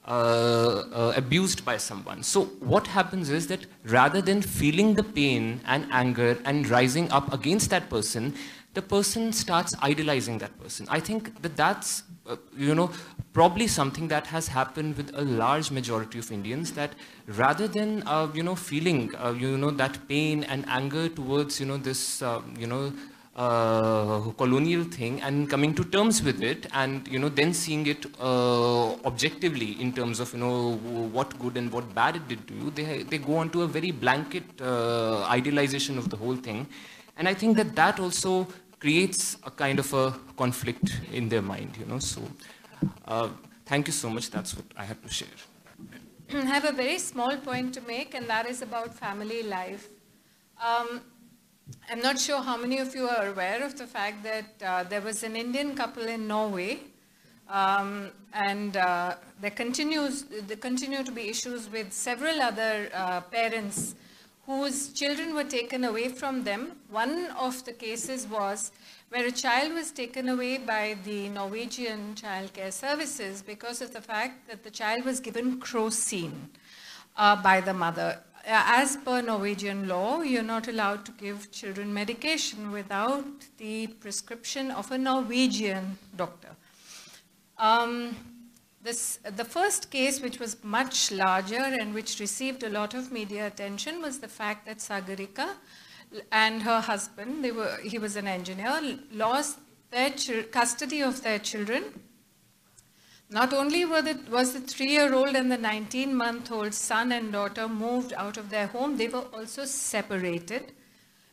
[0.07, 2.23] uh, uh, abused by someone.
[2.23, 7.31] So what happens is that rather than feeling the pain and anger and rising up
[7.31, 8.33] against that person,
[8.73, 10.87] the person starts idolizing that person.
[10.89, 12.89] I think that that's, uh, you know,
[13.33, 16.93] probably something that has happened with a large majority of Indians that
[17.27, 21.65] rather than, uh, you know, feeling, uh, you know, that pain and anger towards, you
[21.65, 22.93] know, this, uh, you know,
[23.35, 28.05] uh, colonial thing and coming to terms with it and you know then seeing it
[28.19, 30.73] uh, objectively in terms of you know
[31.17, 33.67] what good and what bad it did to you they they go on to a
[33.67, 36.67] very blanket uh, idealization of the whole thing.
[37.17, 38.47] And i think that that also
[38.79, 40.05] creates a kind of a
[40.37, 42.21] conflict in their mind you know so
[43.07, 43.29] uh,
[43.65, 44.29] thank you so much.
[44.31, 45.37] That's what i had to share.
[46.33, 49.87] I have a very small point to make, and that is about family life.
[50.69, 51.01] Um,
[51.89, 55.01] I'm not sure how many of you are aware of the fact that uh, there
[55.01, 56.79] was an Indian couple in Norway,
[57.49, 63.95] um, and uh, there continues there continue to be issues with several other uh, parents
[64.45, 66.73] whose children were taken away from them.
[66.89, 68.71] One of the cases was
[69.09, 74.01] where a child was taken away by the Norwegian child care services because of the
[74.01, 76.31] fact that the child was given crocin
[77.17, 78.19] uh, by the mother.
[78.43, 83.23] Uh, as per Norwegian law, you're not allowed to give children medication without
[83.57, 86.49] the prescription of a Norwegian doctor.
[87.59, 88.15] Um,
[88.81, 93.45] this, the first case, which was much larger and which received a lot of media
[93.45, 95.49] attention, was the fact that Sagarika
[96.31, 99.59] and her husband, they were, he was an engineer, lost
[99.91, 100.09] their
[100.51, 101.83] custody of their children
[103.31, 108.49] not only the, was the three-year-old and the 19-month-old son and daughter moved out of
[108.49, 110.73] their home, they were also separated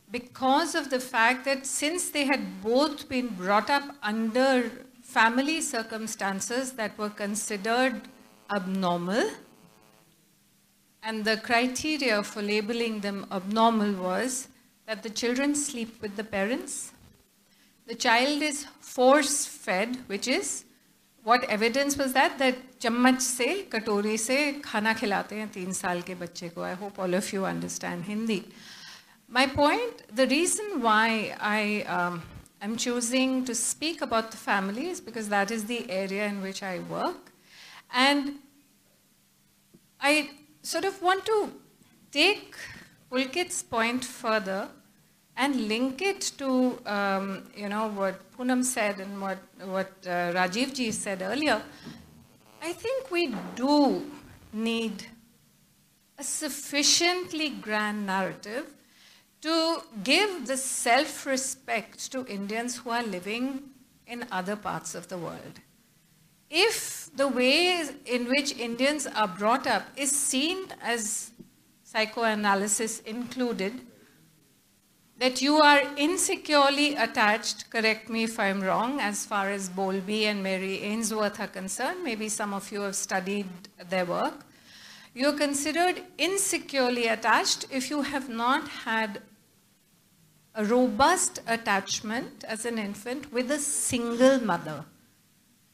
[0.09, 4.71] because of the fact that since they had both been brought up under
[5.03, 8.01] family circumstances that were considered
[8.49, 9.29] abnormal,
[11.03, 14.47] and the criteria for labeling them abnormal was
[14.87, 16.93] that the children sleep with the parents,
[17.87, 20.63] the child is force-fed, which is
[21.24, 26.14] what evidence was that that चम्मच से कटोरी से खाना खिलाते हैं तीन साल के
[26.14, 28.44] बच्चे को I hope all of you understand Hindi.
[29.28, 32.22] My point, the reason why I um,
[32.60, 36.62] am choosing to speak about the family is because that is the area in which
[36.62, 37.32] I work.
[37.92, 38.34] And
[40.00, 40.30] I
[40.62, 41.50] sort of want to
[42.12, 42.54] take
[43.10, 44.68] Pulkit's point further
[45.39, 50.73] and link it to, um, you know, what Poonam said and what, what uh, Rajiv
[50.73, 51.61] ji said earlier,
[52.61, 54.05] I think we do
[54.51, 55.05] need
[56.17, 58.65] a sufficiently grand narrative
[59.41, 63.61] to give the self-respect to Indians who are living
[64.05, 65.61] in other parts of the world.
[66.49, 71.31] If the way in which Indians are brought up is seen as
[71.83, 73.79] psychoanalysis included,
[75.19, 80.41] that you are insecurely attached, correct me if I'm wrong, as far as Bowlby and
[80.41, 83.47] Mary Ainsworth are concerned, maybe some of you have studied
[83.89, 84.45] their work.
[85.13, 89.21] You're considered insecurely attached if you have not had
[90.55, 94.85] a robust attachment as an infant with a single mother.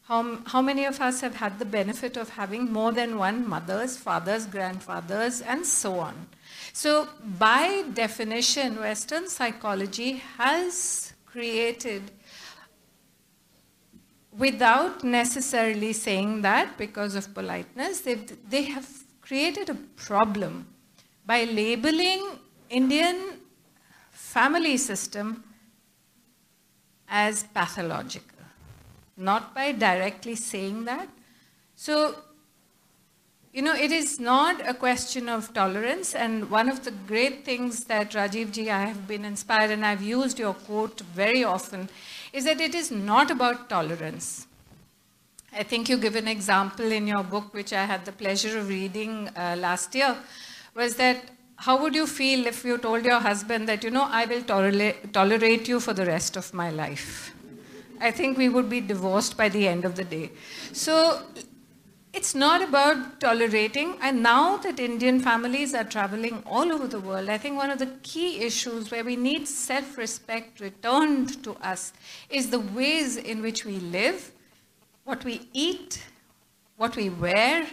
[0.08, 3.97] How, how many of us have had the benefit of having more than one mothers,
[3.97, 6.27] fathers, grandfathers, and so on?
[6.75, 7.07] So
[7.39, 12.11] by definition, Western psychology has created,
[14.38, 18.89] without necessarily saying that because of politeness, they have
[19.21, 20.67] created a problem
[21.25, 23.39] by labeling Indian
[24.11, 25.45] family system
[27.07, 28.43] as pathological,
[29.15, 31.07] not by directly saying that.
[31.77, 32.15] So
[33.56, 36.13] you know, it is not a question of tolerance.
[36.13, 40.02] And one of the great things that Rajiv ji, I have been inspired, and I've
[40.04, 41.88] used your quote very often,
[42.34, 44.46] is that it is not about tolerance.
[45.54, 48.68] I think you give an example in your book, which I had the pleasure of
[48.68, 50.18] reading uh, last year,
[50.76, 51.24] was that
[51.56, 55.13] how would you feel if you told your husband that, you know, I will tolerate,
[55.13, 57.34] tolerate you for the rest of my life?
[58.02, 60.32] I think we would be divorced by the end of the day.
[60.74, 61.22] So
[62.15, 63.97] it's not about tolerating.
[64.01, 67.78] And now that Indian families are traveling all over the world, I think one of
[67.78, 71.91] the key issues where we need self-respect returned to us
[72.30, 74.32] is the ways in which we live,
[75.04, 76.06] what we eat,
[76.78, 77.67] what we wear,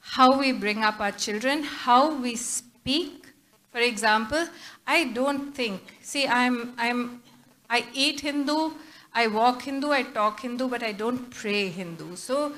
[0.00, 3.26] how we bring up our children, how we speak.
[3.70, 4.46] For example,
[4.86, 7.22] I don't think, see, I'm, I'm,
[7.68, 8.72] I eat Hindu,
[9.12, 12.16] I walk Hindu, I talk Hindu, but I don't pray Hindu.
[12.16, 12.52] So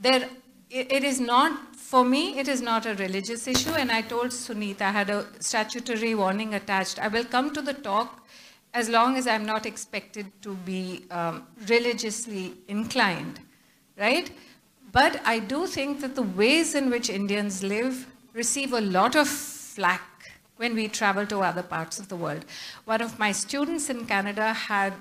[0.00, 0.28] there
[0.70, 3.70] it, is not, for me, it is not a religious issue.
[3.70, 6.98] And I told Sunita, I had a statutory warning attached.
[6.98, 8.26] I will come to the talk
[8.74, 13.40] as long as I'm not expected to be um, religiously inclined,
[13.98, 14.30] right?
[14.92, 19.26] But I do think that the ways in which Indians live receive a lot of
[19.26, 20.02] flack
[20.56, 22.44] when we travel to other parts of the world.
[22.84, 24.94] One of my students in Canada had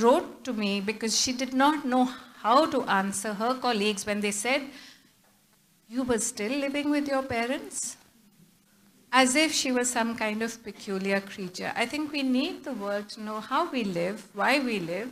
[0.00, 2.08] wrote to me because she did not know
[2.42, 4.62] how to answer her colleagues when they said,
[5.92, 7.98] you were still living with your parents?
[9.12, 11.70] As if she was some kind of peculiar creature.
[11.76, 15.10] I think we need the world to know how we live, why we live.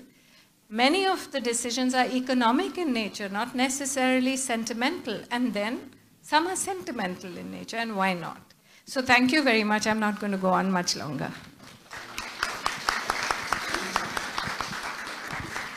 [0.70, 5.20] Many of the decisions are economic in nature, not necessarily sentimental.
[5.30, 5.90] And then
[6.22, 8.40] some are sentimental in nature, and why not?
[8.86, 9.86] So thank you very much.
[9.86, 11.30] I'm not going to go on much longer.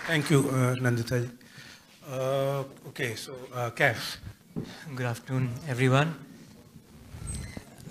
[0.07, 1.29] Thank you, uh, Nandita.
[2.07, 3.71] Uh, okay, so uh.
[4.53, 6.13] Good afternoon, everyone.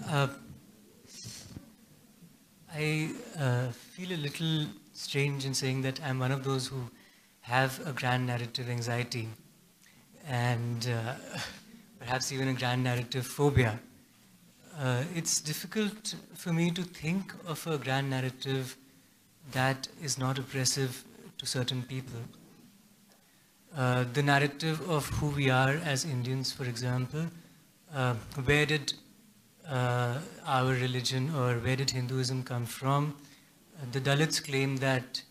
[0.07, 0.29] Uh,
[2.73, 6.85] I uh, feel a little strange in saying that I'm one of those who
[7.41, 9.29] have a grand narrative anxiety
[10.25, 11.15] and uh,
[11.99, 13.81] perhaps even a grand narrative phobia.
[14.79, 18.77] Uh, it's difficult for me to think of a grand narrative
[19.51, 21.03] that is not oppressive
[21.39, 22.21] to certain people.
[23.77, 27.25] Uh, the narrative of who we are as Indians, for example,
[27.95, 28.93] uh, where did
[29.67, 33.17] uh, our religion or where did Hinduism come from?
[33.93, 35.23] The Dalits claim that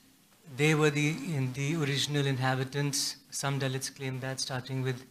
[0.57, 3.17] they were the, in the original inhabitants.
[3.29, 5.05] Some Dalits claim that, starting with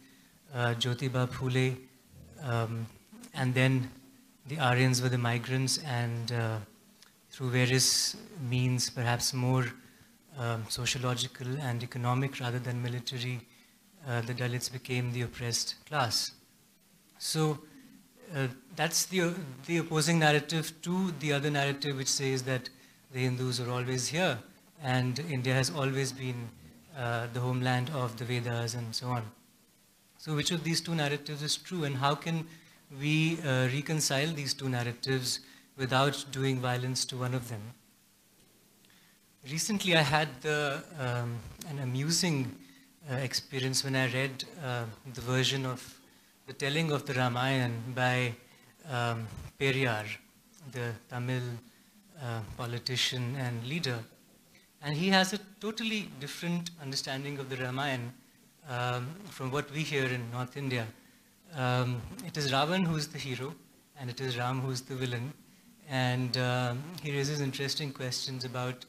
[0.53, 1.77] uh, Jyotiba Phule,
[2.43, 2.85] um,
[3.33, 3.89] and then
[4.47, 6.57] the Aryans were the migrants and uh,
[7.29, 8.17] through various
[8.49, 9.65] means, perhaps more
[10.37, 13.41] um, sociological and economic rather than military,
[14.07, 16.31] uh, the Dalits became the oppressed class.
[17.17, 17.59] So
[18.35, 19.33] uh, that's the,
[19.65, 22.69] the opposing narrative to the other narrative which says that
[23.11, 24.37] the Hindus are always here
[24.81, 26.49] and India has always been
[26.97, 29.23] uh, the homeland of the Vedas and so on.
[30.17, 32.47] So which of these two narratives is true and how can
[32.99, 35.39] we uh, reconcile these two narratives
[35.77, 37.61] without doing violence to one of them.
[39.49, 41.37] Recently, I had um,
[41.69, 42.55] an amusing
[43.09, 45.81] uh, experience when I read uh, the version of
[46.47, 48.33] the telling of the Ramayana by
[48.89, 49.27] um,
[49.59, 50.05] Periyar,
[50.71, 51.41] the Tamil
[52.21, 53.99] uh, politician and leader.
[54.83, 58.13] And he has a totally different understanding of the Ramayana
[58.69, 60.85] um, from what we hear in North India
[61.55, 63.53] um, it is Ravan who is the hero,
[63.99, 65.33] and it is Ram who is the villain.
[65.89, 68.85] And um, he raises interesting questions about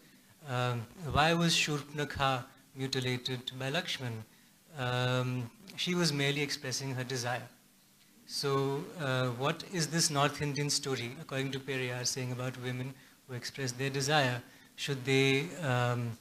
[0.48, 2.44] um, why was Shurpanakha
[2.76, 4.12] mutilated by Lakshman?
[4.78, 7.48] Um, she was merely expressing her desire.
[8.26, 12.94] So uh, what is this North Indian story, according to Periyar, saying about women
[13.28, 14.42] who express their desire?
[14.76, 16.16] Should they, um,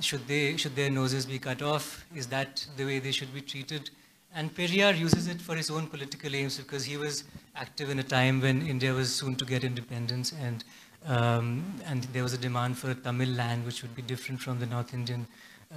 [0.00, 2.06] should they, should their noses be cut off?
[2.14, 3.90] Is that the way they should be treated?
[4.34, 7.24] And Periyar uses it for his own political aims because he was
[7.56, 10.64] active in a time when India was soon to get independence and,
[11.06, 14.58] um, and there was a demand for a Tamil land which would be different from
[14.58, 15.26] the North Indian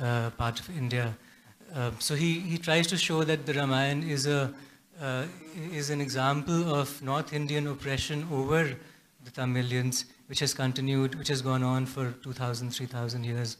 [0.01, 1.15] uh, part of India.
[1.73, 4.53] Uh, so he, he tries to show that the Ramayana is, a,
[5.01, 5.25] uh,
[5.71, 8.75] is an example of North Indian oppression over
[9.23, 13.57] the Tamilians, which has continued, which has gone on for 2,000, 3,000 years.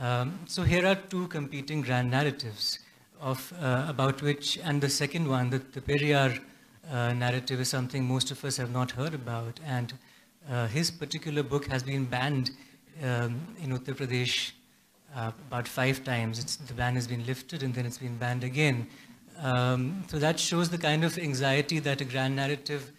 [0.00, 2.80] Um, so here are two competing grand narratives
[3.20, 6.38] of, uh, about which, and the second one, the, the Periyar
[6.90, 9.58] uh, narrative is something most of us have not heard about.
[9.66, 9.94] And
[10.50, 12.50] uh, his particular book has been banned
[13.02, 14.52] um, in Uttar Pradesh
[15.14, 16.38] uh, about five times.
[16.38, 18.86] It's, the ban has been lifted and then it's been banned again.
[19.38, 22.92] Um, so that shows the kind of anxiety that a grand narrative,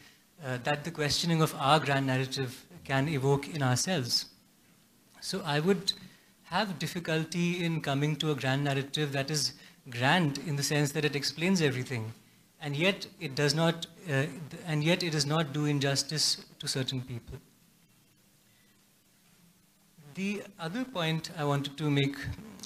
[0.46, 4.26] uh, that the questioning of our grand narrative can evoke in ourselves.
[5.22, 5.94] So I would
[6.44, 9.54] have difficulty in coming to a grand narrative that is
[9.90, 12.14] grand in the sense that it explains everything,
[12.62, 14.26] and yet it does not, uh,
[14.66, 17.38] and yet it does not do injustice to certain people.
[20.16, 22.16] The other point I wanted to make,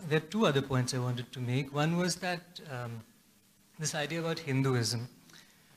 [0.08, 1.74] there are two other points I wanted to make.
[1.76, 3.02] One was that um,
[3.78, 5.10] this idea about Hinduism.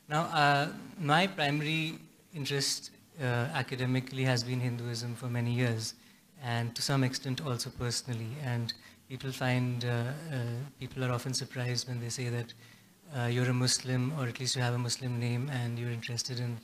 [0.07, 0.67] Now, uh,
[0.99, 1.95] my primary
[2.33, 5.95] interest uh, academically has been Hinduism for many years,
[6.43, 8.29] and to some extent also personally.
[8.43, 8.73] And
[9.09, 9.87] people find, uh,
[10.31, 10.37] uh,
[10.79, 12.53] people are often surprised when they say that
[13.13, 16.39] uh, you're a Muslim or at least you have a Muslim name and you're interested
[16.39, 16.57] in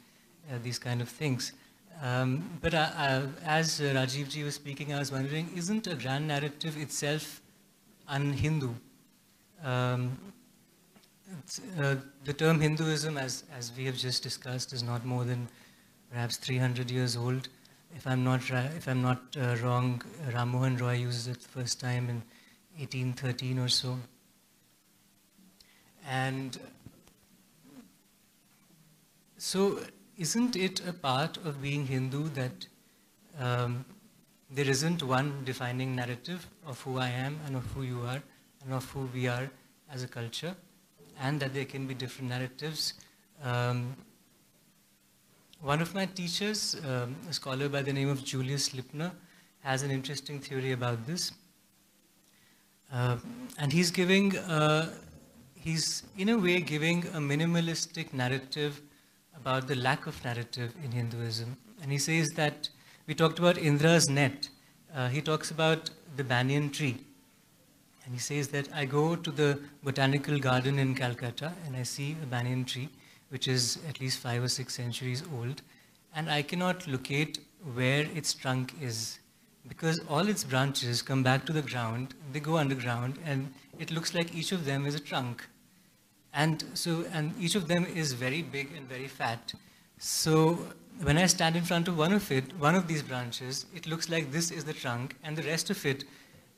[0.63, 1.54] these kind of things.
[2.01, 7.41] Um, but as Rajiv ji was speaking, I was wondering, isn't a grand narrative itself
[8.07, 8.72] un-Hindu?
[9.63, 10.18] Um,
[11.80, 11.95] uh,
[12.26, 15.47] the term Hinduism, as, as we have just discussed, is not more than
[16.11, 17.47] perhaps 300 years old.
[17.95, 20.01] If I'm not, if I'm not uh, wrong,
[20.34, 22.22] Ram Mohan Roy uses it the first time in
[22.78, 23.97] 1813 or so.
[26.22, 26.59] And
[29.38, 29.80] so
[30.17, 32.67] isn't it a part of being Hindu that
[33.39, 33.86] um,
[34.49, 38.22] there isn't one defining narrative of who I am and of who you are
[38.63, 39.49] and of who we are
[39.91, 40.55] as a culture,
[41.22, 42.93] and that there can be different narratives.
[43.43, 43.95] Um,
[45.61, 49.11] one of my teachers, um, a scholar by the name of Julius Lipner,
[49.61, 51.32] has an interesting theory about this.
[52.93, 53.17] Uh,
[53.57, 54.93] and he's giving, uh,
[55.64, 58.82] he's in a way giving a minimalistic narrative
[59.36, 61.55] about the lack of narrative in Hinduism.
[61.82, 62.70] And he says that
[63.07, 64.49] we talked about Indra's net.
[64.93, 66.97] Uh, he talks about the banyan tree.
[68.05, 72.18] And he says that I go to the botanical garden in Calcutta and I see
[72.22, 72.89] a banyan tree,
[73.30, 75.62] which is at least five or six centuries old,
[76.16, 77.39] and I cannot locate
[77.74, 79.20] where its trunk is
[79.68, 84.14] because all its branches come back to the ground, they go underground, and it looks
[84.14, 85.47] like each of them is a trunk.
[86.34, 89.53] And so, and each of them is very big and very fat.
[89.97, 90.59] So
[91.01, 94.09] when I stand in front of one of it, one of these branches, it looks
[94.09, 96.05] like this is the trunk, and the rest of it,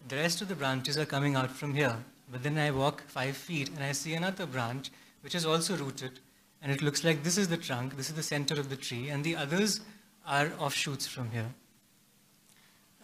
[0.07, 1.97] the rest of the branches are coming out from here.
[2.32, 6.19] But then I walk five feet and I see another branch, which is also rooted,
[6.61, 9.09] and it looks like this is the trunk, this is the center of the tree,
[9.09, 9.82] and the others
[10.26, 11.49] are offshoots from here.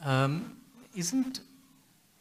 [0.03, 0.57] Um,
[0.95, 1.41] isn't,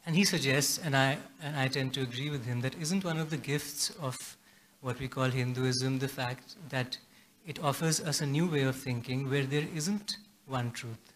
[0.05, 3.17] and he suggests, and I, and I tend to agree with him, that isn't one
[3.17, 4.37] of the gifts of
[4.81, 6.97] what we call Hinduism the fact that
[7.45, 10.17] it offers us a new way of thinking where there isn't
[10.47, 11.13] one truth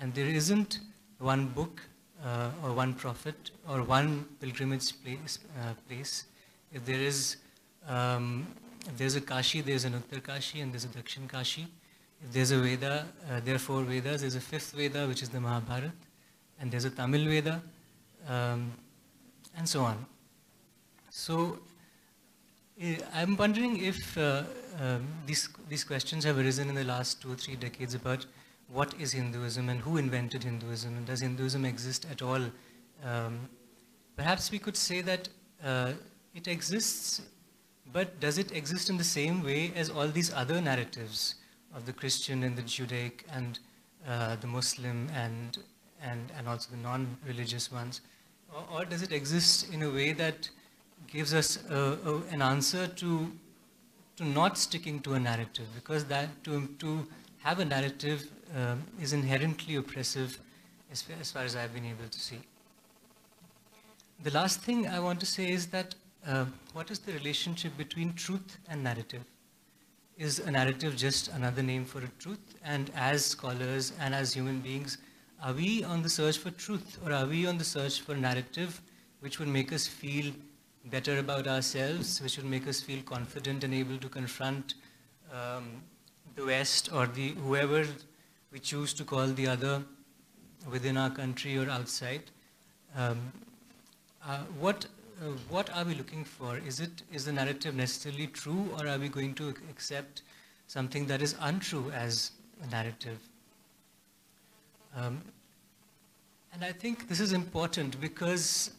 [0.00, 0.80] and there isn't
[1.18, 1.80] one book
[2.24, 5.38] uh, or one prophet or one pilgrimage place.
[5.60, 6.24] Uh, place.
[6.72, 7.36] If there is,
[7.86, 8.46] um,
[8.86, 11.66] if there's a Kashi, there's an Uttar Kashi and there's a Dakshin Kashi.
[12.24, 14.22] If there's a Veda, uh, there are four Vedas.
[14.22, 15.92] There's a fifth Veda, which is the Mahabharata,
[16.60, 17.62] and there's a Tamil Veda,
[18.28, 18.72] um,
[19.56, 20.04] and so on.
[21.10, 21.58] So
[23.14, 24.42] I'm wondering if uh,
[24.80, 28.26] um, these, these questions have arisen in the last two or three decades about
[28.68, 32.42] what is Hinduism and who invented Hinduism and does Hinduism exist at all?
[33.04, 33.48] Um,
[34.16, 35.28] perhaps we could say that
[35.62, 35.92] uh,
[36.34, 37.22] it exists,
[37.92, 41.36] but does it exist in the same way as all these other narratives
[41.74, 43.60] of the Christian and the Judaic and
[44.08, 45.58] uh, the Muslim and,
[46.02, 48.00] and, and also the non-religious ones?
[48.52, 50.48] Or, or, does it exist in a way that
[51.06, 53.30] gives us a, a, an answer to,
[54.16, 55.66] to not sticking to a narrative?
[55.74, 57.06] Because that to, to
[57.38, 60.38] have a narrative um, is inherently oppressive
[60.90, 62.38] as, as far as I've been able to see.
[64.22, 65.94] The last thing I want to say is that
[66.26, 69.24] uh, what is the relationship between truth and narrative?
[70.16, 72.54] Is a narrative just another name for a truth?
[72.64, 74.98] And as scholars and as human beings,
[75.42, 78.80] are we on the search for truth or are we on the search for narrative
[79.20, 80.32] which would make us feel
[80.90, 84.74] better about ourselves, which would make us feel confident and able to confront
[85.32, 85.82] um,
[86.36, 87.86] the West or the whoever
[88.52, 89.82] we choose to call the other
[90.70, 92.22] within our country or outside?
[92.96, 93.32] Um,
[94.26, 94.86] uh, what
[95.22, 96.58] uh, what are we looking for?
[96.58, 100.22] Is it is the narrative necessarily true, or are we going to accept
[100.66, 102.32] something that is untrue as
[102.62, 103.18] a narrative?
[104.96, 105.22] Um,
[106.52, 108.70] and I think this is important because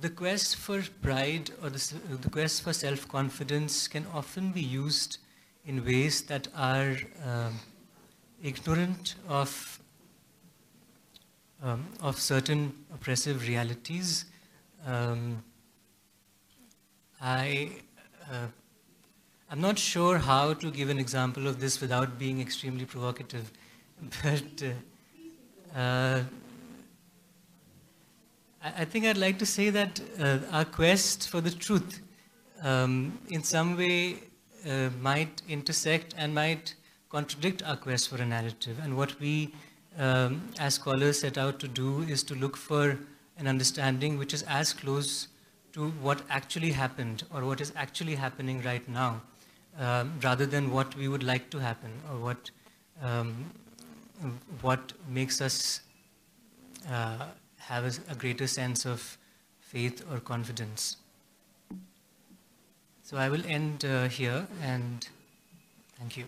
[0.00, 5.18] the quest for pride or the, the quest for self-confidence can often be used
[5.66, 7.58] in ways that are um,
[8.42, 9.80] ignorant of
[11.60, 14.26] um, of certain oppressive realities.
[14.86, 15.42] Um,
[17.20, 17.70] I
[18.30, 18.46] uh,
[19.50, 23.50] I'm not sure how to give an example of this without being extremely provocative,
[24.22, 26.22] but uh, uh,
[28.62, 32.00] I, think I'd like to say that uh, our quest for the truth
[32.62, 34.16] um, in some way
[34.68, 36.74] uh, might intersect and might
[37.08, 38.78] contradict our quest for a narrative.
[38.82, 39.52] And what we
[39.96, 42.98] um, as scholars set out to do is to look for
[43.38, 45.28] an understanding which is as close
[45.72, 49.20] to what actually happened or what is actually happening right now
[49.78, 52.50] um, rather than what we would like to happen or what
[53.02, 53.50] um,
[54.60, 55.80] what makes us
[56.90, 57.26] uh,
[57.68, 59.18] have a, a, greater sense of
[59.60, 60.96] faith or confidence.
[63.02, 65.06] So I will end uh, here and
[65.98, 66.24] thank you.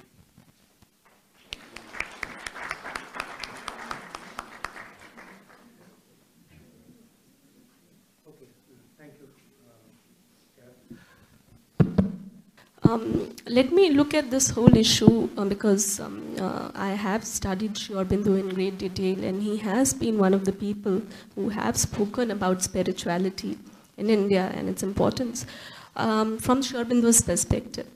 [12.90, 17.78] Um, let me look at this whole issue uh, because um, uh, I have studied
[17.78, 21.00] Sri Aurobindo in great detail and he has been one of the people
[21.36, 23.58] who have spoken about spirituality
[23.96, 25.46] in India and its importance
[25.94, 27.86] um, from Sri Aurobindo's perspective.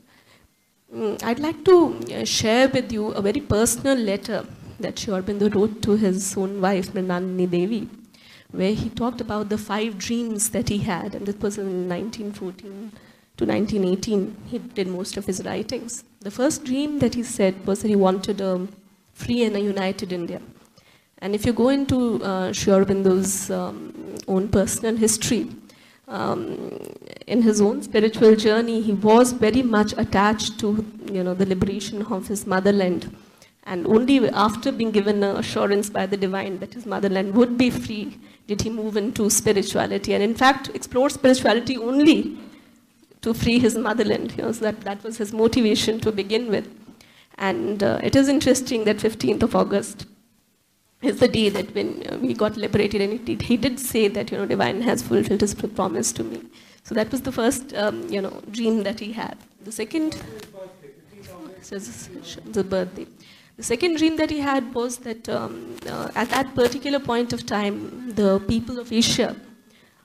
[0.95, 1.77] mm, I'd like to
[2.19, 4.47] uh, share with you a very personal letter
[4.79, 7.89] that Sri Aurobindo wrote to his own wife, Mrinalini Devi,
[8.53, 12.93] where he talked about the five dreams that he had, and this was in 1914
[13.37, 14.37] to 1918.
[14.47, 16.05] He did most of his writings.
[16.21, 18.67] The first dream that he said was that he wanted a
[19.13, 20.41] free and a united India.
[21.19, 25.49] And if you go into uh, Sri Aurobindo's um, own personal history,
[26.07, 26.79] um,
[27.27, 32.03] in his own spiritual journey, he was very much attached to you know, the liberation
[32.03, 33.15] of his motherland.
[33.67, 37.71] And only after being given an assurance by the divine that his motherland would be
[37.71, 40.13] free did he move into spirituality.
[40.13, 42.39] And in fact, explore spirituality only
[43.25, 44.35] to free his motherland.
[44.37, 46.69] You know, so that, that was his motivation to begin with.
[47.37, 50.07] And uh, it is interesting that 15th of August
[51.03, 54.31] is the day that when uh, we got liberated, and did, he did say that,
[54.31, 56.43] you know, divine has fulfilled his promise to me.
[56.85, 59.37] So that was the first, um, you know, dream that he had.
[59.65, 60.23] The second,
[61.61, 62.11] says
[62.45, 63.07] the birthday.
[63.57, 67.47] The second dream that he had was that um, uh, at that particular point of
[67.47, 69.35] time, the people of Asia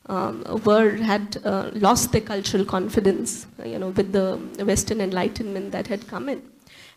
[0.10, 5.88] um, were had uh, lost their cultural confidence, you know, with the Western Enlightenment that
[5.88, 6.42] had come in.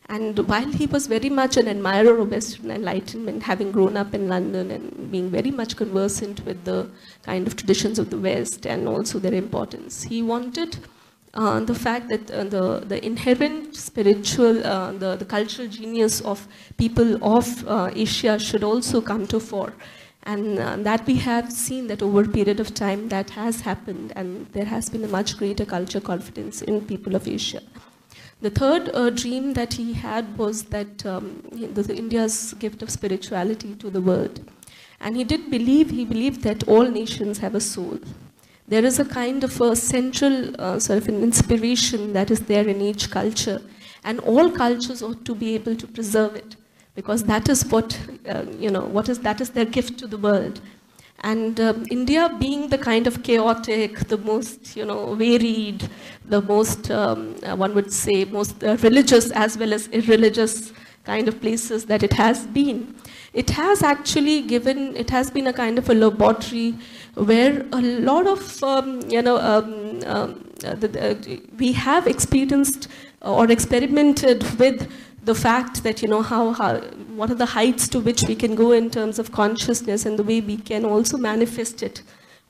[0.08, 4.28] And while he was very much an admirer of Western Enlightenment, having grown up in
[4.28, 6.90] London and being very much conversant with the
[7.22, 10.76] kind of traditions of the West and also their importance, he wanted
[11.34, 16.46] uh, the fact that uh, the, the inherent spiritual, uh, the, the cultural genius of
[16.76, 19.72] people of uh, Asia should also come to fore.
[20.24, 24.12] And uh, that we have seen that over a period of time that has happened
[24.14, 27.60] and there has been a much greater culture confidence in people of Asia.
[28.40, 33.74] The third uh, dream that he had was that um, the, India's gift of spirituality
[33.76, 34.48] to the world.
[35.00, 37.98] And he did believe, he believed that all nations have a soul.
[38.68, 42.66] There is a kind of a central uh, sort of an inspiration that is there
[42.66, 43.60] in each culture.
[44.04, 46.56] And all cultures ought to be able to preserve it
[46.95, 50.18] because that is what, uh, you know, what is, that is their gift to the
[50.18, 50.61] world.
[51.24, 55.88] And um, India being the kind of chaotic, the most, you know, varied,
[56.24, 60.72] the most, um, uh, one would say, most uh, religious as well as irreligious
[61.05, 62.95] kind of places that it has been,
[63.32, 66.74] it has actually given, it has been a kind of a laboratory
[67.14, 72.88] where a lot of, um, you know, um, um, uh, the, the, we have experienced
[73.20, 74.90] or experimented with
[75.24, 76.78] the fact that, you know, how, how,
[77.14, 80.24] what are the heights to which we can go in terms of consciousness and the
[80.24, 82.02] way we can also manifest it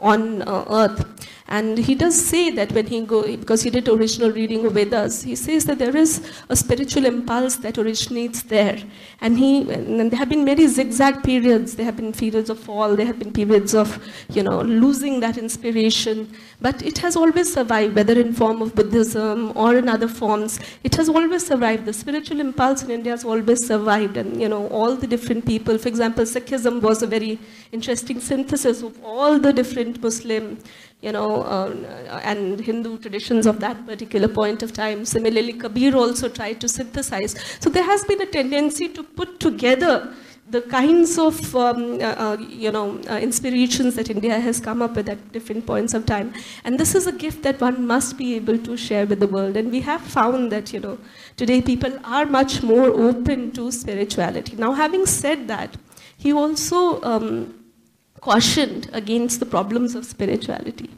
[0.03, 1.07] on uh, earth.
[1.49, 5.23] And he does say that when he go, because he did original reading of Vedas,
[5.23, 8.79] he says that there is a spiritual impulse that originates there.
[9.21, 11.77] And he, and there have been many zigzag periods.
[11.77, 12.97] There have been periods of fall.
[12.97, 16.33] There have been periods of, you know, losing that inspiration.
[16.63, 20.59] But it has always survived, whether in form of Buddhism or in other forms.
[20.85, 21.85] It has always survived.
[21.85, 24.17] The spiritual impulse in India has always survived.
[24.17, 27.39] And, you know, all the different people, for example, Sikhism was a very
[27.73, 30.59] interesting synthesis of all the different Muslim
[31.03, 35.05] you know, uh, and Hindu traditions of that particular point of time.
[35.05, 37.35] Similarly, Kabir also tried to synthesize.
[37.59, 40.15] So there has been a tendency to put together
[40.49, 44.95] the kinds of, um, uh, uh, you know, uh, inspirations that India has come up
[44.95, 46.33] with at different points of time.
[46.63, 49.57] And this is a gift that one must be able to share with the world.
[49.57, 50.99] And we have found that, you know,
[51.37, 54.55] today people are much more open to spirituality.
[54.57, 55.77] Now, having said that,
[56.17, 57.62] he also um,
[58.23, 60.89] cautioned against the problems of spirituality.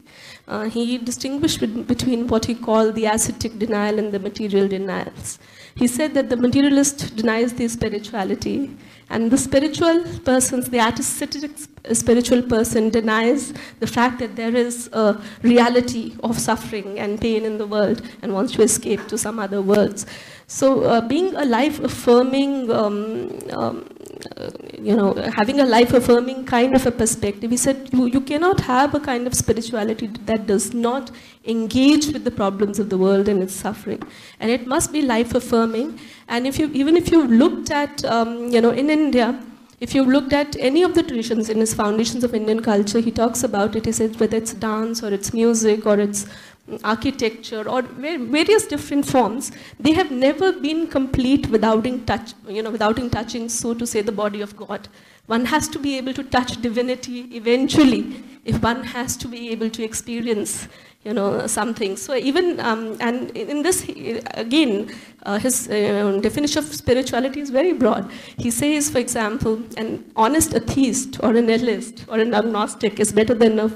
[0.47, 5.39] Uh, he distinguished between what he called the ascetic denial and the material denials.
[5.75, 8.77] He said that the materialist denies the spirituality,
[9.09, 11.51] and the spiritual person, the ascetic
[11.93, 17.57] spiritual person, denies the fact that there is a reality of suffering and pain in
[17.57, 20.05] the world and wants to escape to some other worlds.
[20.47, 23.85] So, uh, being a life affirming um, um,
[24.79, 27.51] you know, having a life affirming kind of a perspective.
[27.51, 31.11] He said, you, you cannot have a kind of spirituality that does not
[31.45, 34.01] engage with the problems of the world and its suffering.
[34.39, 35.99] And it must be life affirming.
[36.27, 39.41] And if you, even if you looked at, um, you know, in India,
[39.79, 43.11] if you looked at any of the traditions in his Foundations of Indian Culture, he
[43.11, 43.85] talks about it.
[43.85, 46.27] He says whether it's dance or it's music or it's
[46.83, 52.71] architecture or various different forms, they have never been complete without in touch, you know,
[52.71, 54.87] without in touching, so to say, the body of God.
[55.27, 59.71] One has to be able to touch divinity eventually if one has to be able
[59.71, 60.67] to experience,
[61.03, 61.97] you know, something.
[61.97, 63.87] So even, um, and in this,
[64.35, 64.91] again,
[65.23, 68.11] uh, his uh, definition of spirituality is very broad.
[68.37, 73.33] He says, for example, an honest atheist or a nihilist or an agnostic is better
[73.33, 73.71] than a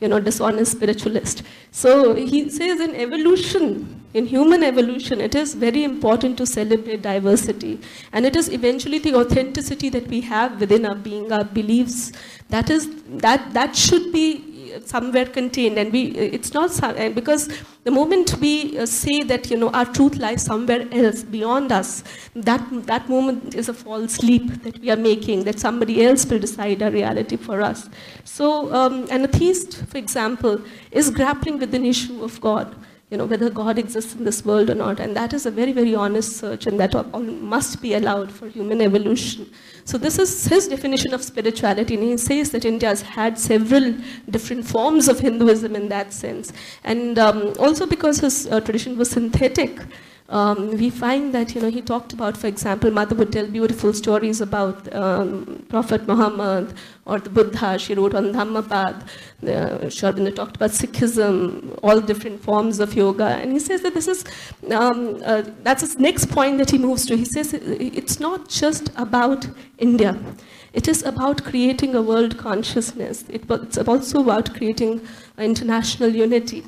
[0.00, 1.42] you know, dishonest spiritualist.
[1.70, 7.80] So he says in evolution, in human evolution, it is very important to celebrate diversity.
[8.12, 12.12] And it is eventually the authenticity that we have within our being, our beliefs,
[12.48, 14.53] that, is, that, that should be
[14.84, 15.78] somewhere contained.
[15.78, 16.02] And we
[16.38, 17.48] it's not and because
[17.84, 22.04] the moment we uh, say that you know our truth lies somewhere else beyond us
[22.34, 26.38] that that moment is a false leap that we are making that somebody else will
[26.38, 27.88] decide our reality for us.
[28.24, 30.60] So um, an atheist for example
[30.90, 32.74] is grappling with an issue of god
[33.14, 34.98] you know, whether God exists in this world or not.
[34.98, 36.92] And that is a very, very honest search, and that
[37.54, 39.48] must be allowed for human evolution.
[39.84, 43.94] So this is his definition of spirituality, and he says that India has had several
[44.28, 46.52] different forms of Hinduism in that sense.
[46.82, 49.78] And um, also because his uh, tradition was synthetic,
[50.30, 53.92] um, we find that, you know, he talked about, for example, Mother would tell beautiful
[53.92, 56.72] stories about um, Prophet Muhammad
[57.04, 57.78] or the Buddha.
[57.78, 59.02] She wrote on Dhammapad.
[59.42, 63.26] Uh, Sri Aurobindo talked about Sikhism, all different forms of yoga.
[63.26, 64.24] And he says that this is,
[64.70, 67.16] um, uh, that's his next point that he moves to.
[67.16, 69.46] He says it's not just about
[69.76, 70.18] India.
[70.72, 73.24] It is about creating a world consciousness.
[73.28, 75.06] It, it's also about creating
[75.36, 76.64] international unity.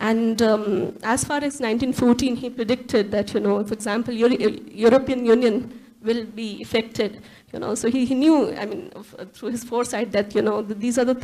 [0.00, 5.26] And um, as far as 1914, he predicted that, you know, for example, Euro European
[5.26, 7.22] Union will be affected.
[7.52, 10.62] You know, so he, he knew, I mean, uh, through his foresight that, you know,
[10.62, 11.16] these are the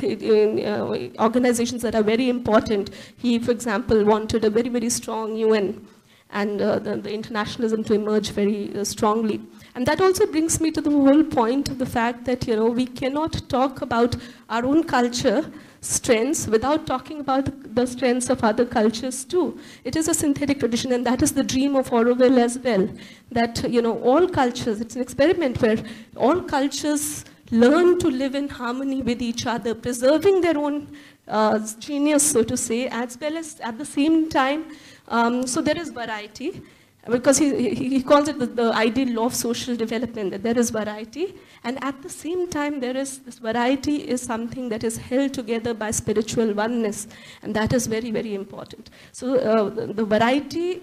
[1.19, 2.91] uh, organizations that are very important.
[3.17, 5.87] He, for example, wanted a very, very strong UN
[6.31, 9.41] and uh, the, the, internationalism to emerge very uh, strongly.
[9.77, 12.71] And that also brings me to the whole point of the fact that, you know,
[12.71, 14.17] we cannot talk about
[14.49, 15.53] our own culture
[15.83, 19.59] strengths without talking about the strengths of other cultures too.
[19.85, 22.89] It is a synthetic tradition and that is the dream of Auroville as well.
[23.31, 25.77] That, you know, all cultures, it's an experiment where
[26.17, 30.89] all cultures learn to live in harmony with each other, preserving their own
[31.29, 34.65] uh, genius, so to say, as well as at the same time,
[35.09, 36.63] um, so there is variety
[37.09, 40.71] because he, he calls it the, the, ideal law of social development, that there is
[40.71, 41.35] variety.
[41.63, 45.73] And at the same time, there is this variety is something that is held together
[45.73, 47.07] by spiritual oneness.
[47.43, 48.91] And that is very, very important.
[49.13, 50.83] So uh, the, the, variety,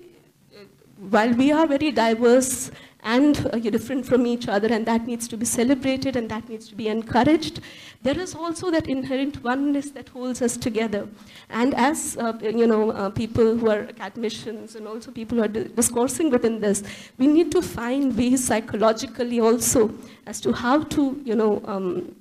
[1.09, 2.71] while we are very diverse
[3.03, 6.47] and uh, you're different from each other, and that needs to be celebrated and that
[6.49, 7.59] needs to be encouraged,
[8.01, 11.07] there is also that inherent oneness that holds us together.
[11.49, 15.47] And as uh, you know, uh, people who are academicians and also people who are
[15.47, 16.83] discoursing within this,
[17.17, 19.93] we need to find ways psychologically also
[20.25, 22.15] as to how to you know um,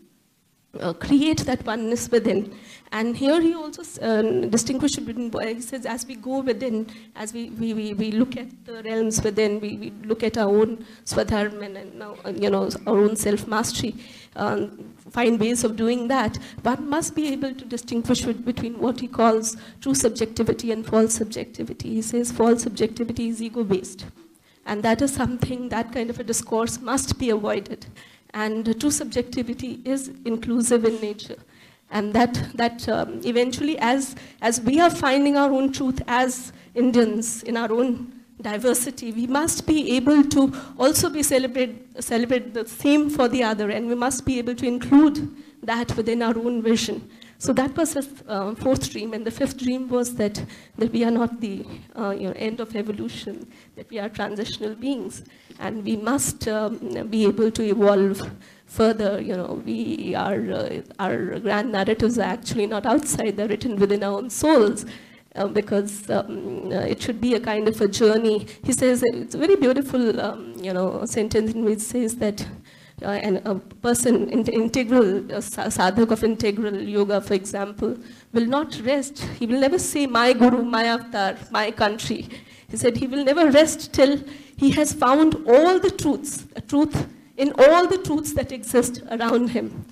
[0.80, 2.54] uh, create that oneness within.
[2.92, 7.50] And here he also uh, distinguishes between, he says, as we go within, as we,
[7.50, 11.74] we, we, we look at the realms within, we, we look at our own swadharma
[11.74, 13.94] and, now, uh, you know, our own self-mastery,
[14.36, 19.08] um, find ways of doing that, one must be able to distinguish between what he
[19.08, 21.94] calls true subjectivity and false subjectivity.
[21.94, 24.04] He says false subjectivity is ego-based.
[24.66, 27.86] And that is something, that kind of a discourse must be avoided.
[28.34, 31.36] And true subjectivity is inclusive in nature.
[31.90, 37.42] And that, that um, eventually, as, as we are finding our own truth as Indians
[37.42, 43.10] in our own diversity, we must be able to also be celebrate, celebrate the same
[43.10, 45.30] for the other, and we must be able to include
[45.62, 47.08] that within our own vision.
[47.42, 50.44] So that was the uh, fourth dream, and the fifth dream was that,
[50.78, 51.66] that we are not the
[51.98, 55.24] uh, you know, end of evolution, that we are transitional beings,
[55.58, 56.76] and we must um,
[57.10, 58.30] be able to evolve
[58.66, 63.74] further, you know, we are, uh, our grand narratives are actually not outside, they're written
[63.74, 64.86] within our own souls.
[65.34, 68.46] Uh, because um, uh, it should be a kind of a journey.
[68.62, 72.46] He says it's a very beautiful, um, you know, sentence in which says that
[73.02, 77.96] and a person, in integral, sadhak of integral yoga, for example,
[78.32, 79.18] will not rest.
[79.38, 82.28] He will never say, my guru, my avatar, my country.
[82.68, 84.22] He said he will never rest till
[84.56, 89.50] he has found all the truths, a truth in all the truths that exist around
[89.50, 89.84] him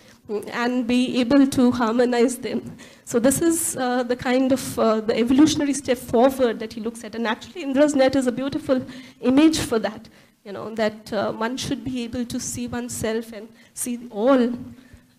[0.53, 2.77] and be able to harmonize them.
[3.05, 7.03] So this is uh, the kind of uh, the evolutionary step forward that he looks
[7.03, 7.15] at.
[7.15, 8.85] And actually Indra's net is a beautiful
[9.21, 10.09] image for that.
[10.45, 14.41] You know, that uh, one should be able to see oneself and see all,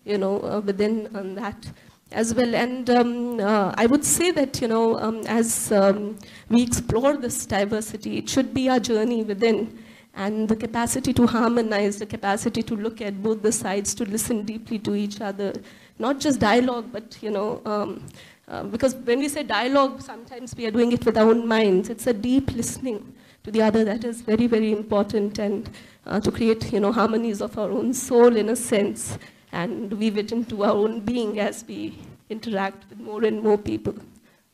[0.04, 1.70] you know, uh, within that
[2.10, 2.54] as well.
[2.54, 6.18] And um, uh, I would say that, you know, um, as um,
[6.48, 9.78] we explore this diversity, it should be our journey within
[10.14, 14.42] and the capacity to harmonize, the capacity to look at both the sides, to listen
[14.42, 15.54] deeply to each other,
[15.98, 18.04] not just dialogue, but you know, um,
[18.48, 21.88] uh, because when we say dialogue, sometimes we are doing it with our own minds.
[21.88, 23.14] It's a deep listening
[23.44, 25.70] to the other that is very, very important and
[26.06, 29.18] uh, to create, you know, harmonies of our own soul in a sense
[29.52, 31.98] and weave it into our own being as we
[32.30, 33.94] interact with more and more people.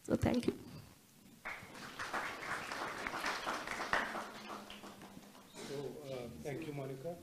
[0.06, 0.54] So thank you.
[6.10, 7.14] Uh, thank you, monica.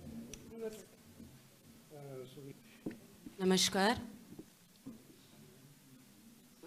[3.39, 3.91] Namaskar.
[3.91, 4.14] Uh,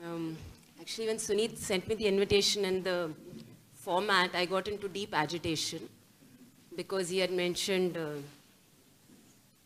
[0.08, 0.36] um,
[0.80, 3.10] actually, when Sunit sent me the invitation and the
[3.74, 5.86] format, I got into deep agitation
[6.74, 8.14] because he had mentioned uh,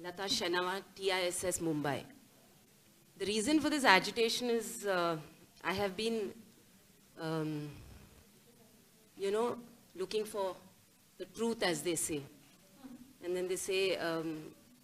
[0.03, 2.03] Lata TISS Mumbai.
[3.19, 5.17] The reason for this agitation is uh,
[5.63, 6.33] I have been,
[7.21, 7.69] um,
[9.17, 9.59] you know,
[9.95, 10.57] looking for
[11.19, 12.21] the truth, as they say.
[13.23, 14.39] And then they say, um,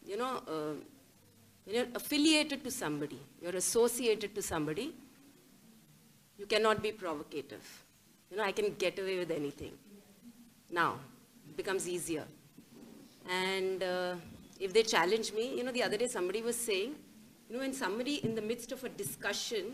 [0.07, 0.75] you know, uh,
[1.67, 4.95] you're affiliated to somebody, you're associated to somebody,
[6.39, 7.85] you cannot be provocative.
[8.31, 9.73] You know, I can get away with anything.
[10.71, 10.97] Now,
[11.49, 12.25] it becomes easier.
[13.29, 14.15] And uh,
[14.61, 16.95] if they challenge me, you know, the other day somebody was saying,
[17.49, 19.73] you know, when somebody in the midst of a discussion,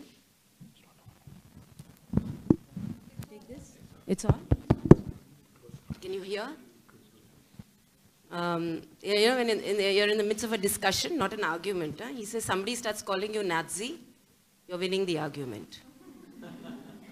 [3.29, 3.73] take this,
[4.07, 4.45] it's on.
[6.01, 6.47] Can you hear?
[8.31, 11.43] Um, you know, when in, in you're in the midst of a discussion, not an
[11.43, 12.09] argument, huh?
[12.13, 13.99] he says somebody starts calling you Nazi,
[14.67, 15.79] you're winning the argument.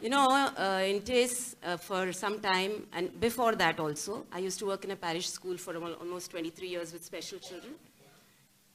[0.03, 4.59] You know, uh, in TISS, uh, for some time, and before that also, I used
[4.59, 7.75] to work in a parish school for almost 23 years with special children.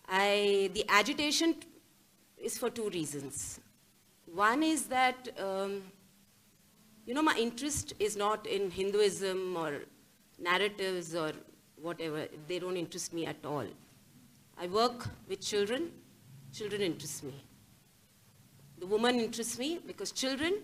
[0.09, 1.55] I, the agitation
[2.39, 3.61] is for two reasons.
[4.24, 5.83] One is that, um,
[7.05, 9.83] you know, my interest is not in Hinduism or
[10.39, 11.33] narratives or
[11.76, 12.26] whatever.
[12.47, 13.66] They don't interest me at all.
[14.59, 15.91] I work with children.
[16.55, 17.35] Children interest me.
[18.79, 20.55] The woman interests me because children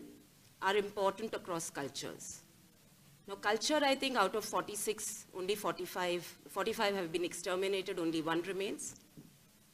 [0.62, 2.40] are important across cultures.
[3.26, 8.42] Now, culture, I think, out of 46, only 45, 45 have been exterminated, only one
[8.42, 8.96] remains.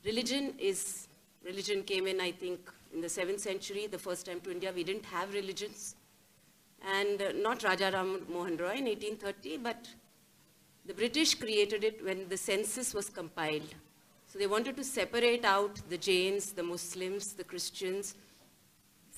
[0.05, 1.09] Religion is,
[1.45, 4.73] religion came in, I think, in the 7th century, the first time to India.
[4.75, 5.97] We didn't have religions.
[6.81, 9.89] And uh, not Raja Ram Mohan Roy in 1830, but
[10.87, 13.75] the British created it when the census was compiled.
[14.27, 18.15] So they wanted to separate out the Jains, the Muslims, the Christians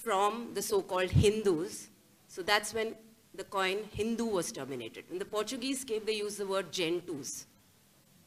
[0.03, 1.89] from the so-called Hindus.
[2.27, 2.95] So that's when
[3.35, 5.05] the coin Hindu was terminated.
[5.11, 7.47] In the Portuguese came, they used the word Gentus.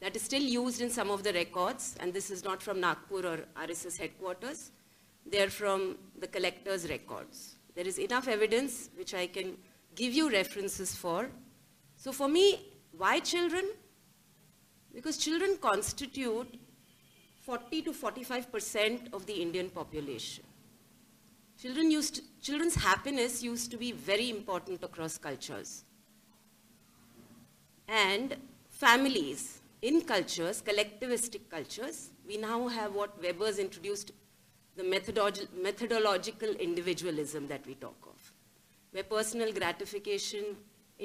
[0.00, 3.26] That is still used in some of the records, and this is not from Nagpur
[3.26, 4.70] or RSS headquarters.
[5.24, 7.56] They're from the collector's records.
[7.74, 9.56] There is enough evidence which I can
[9.94, 11.28] give you references for.
[11.96, 12.60] So for me,
[12.96, 13.64] why children?
[14.94, 16.58] Because children constitute
[17.40, 20.44] 40 to 45% of the Indian population.
[21.60, 25.84] Children used to, children's happiness used to be very important across cultures.
[27.88, 28.36] And
[28.68, 34.12] families in cultures, collectivistic cultures, we now have what Weber's introduced,
[34.76, 38.32] the methodological individualism that we talk of,
[38.92, 40.56] where personal gratification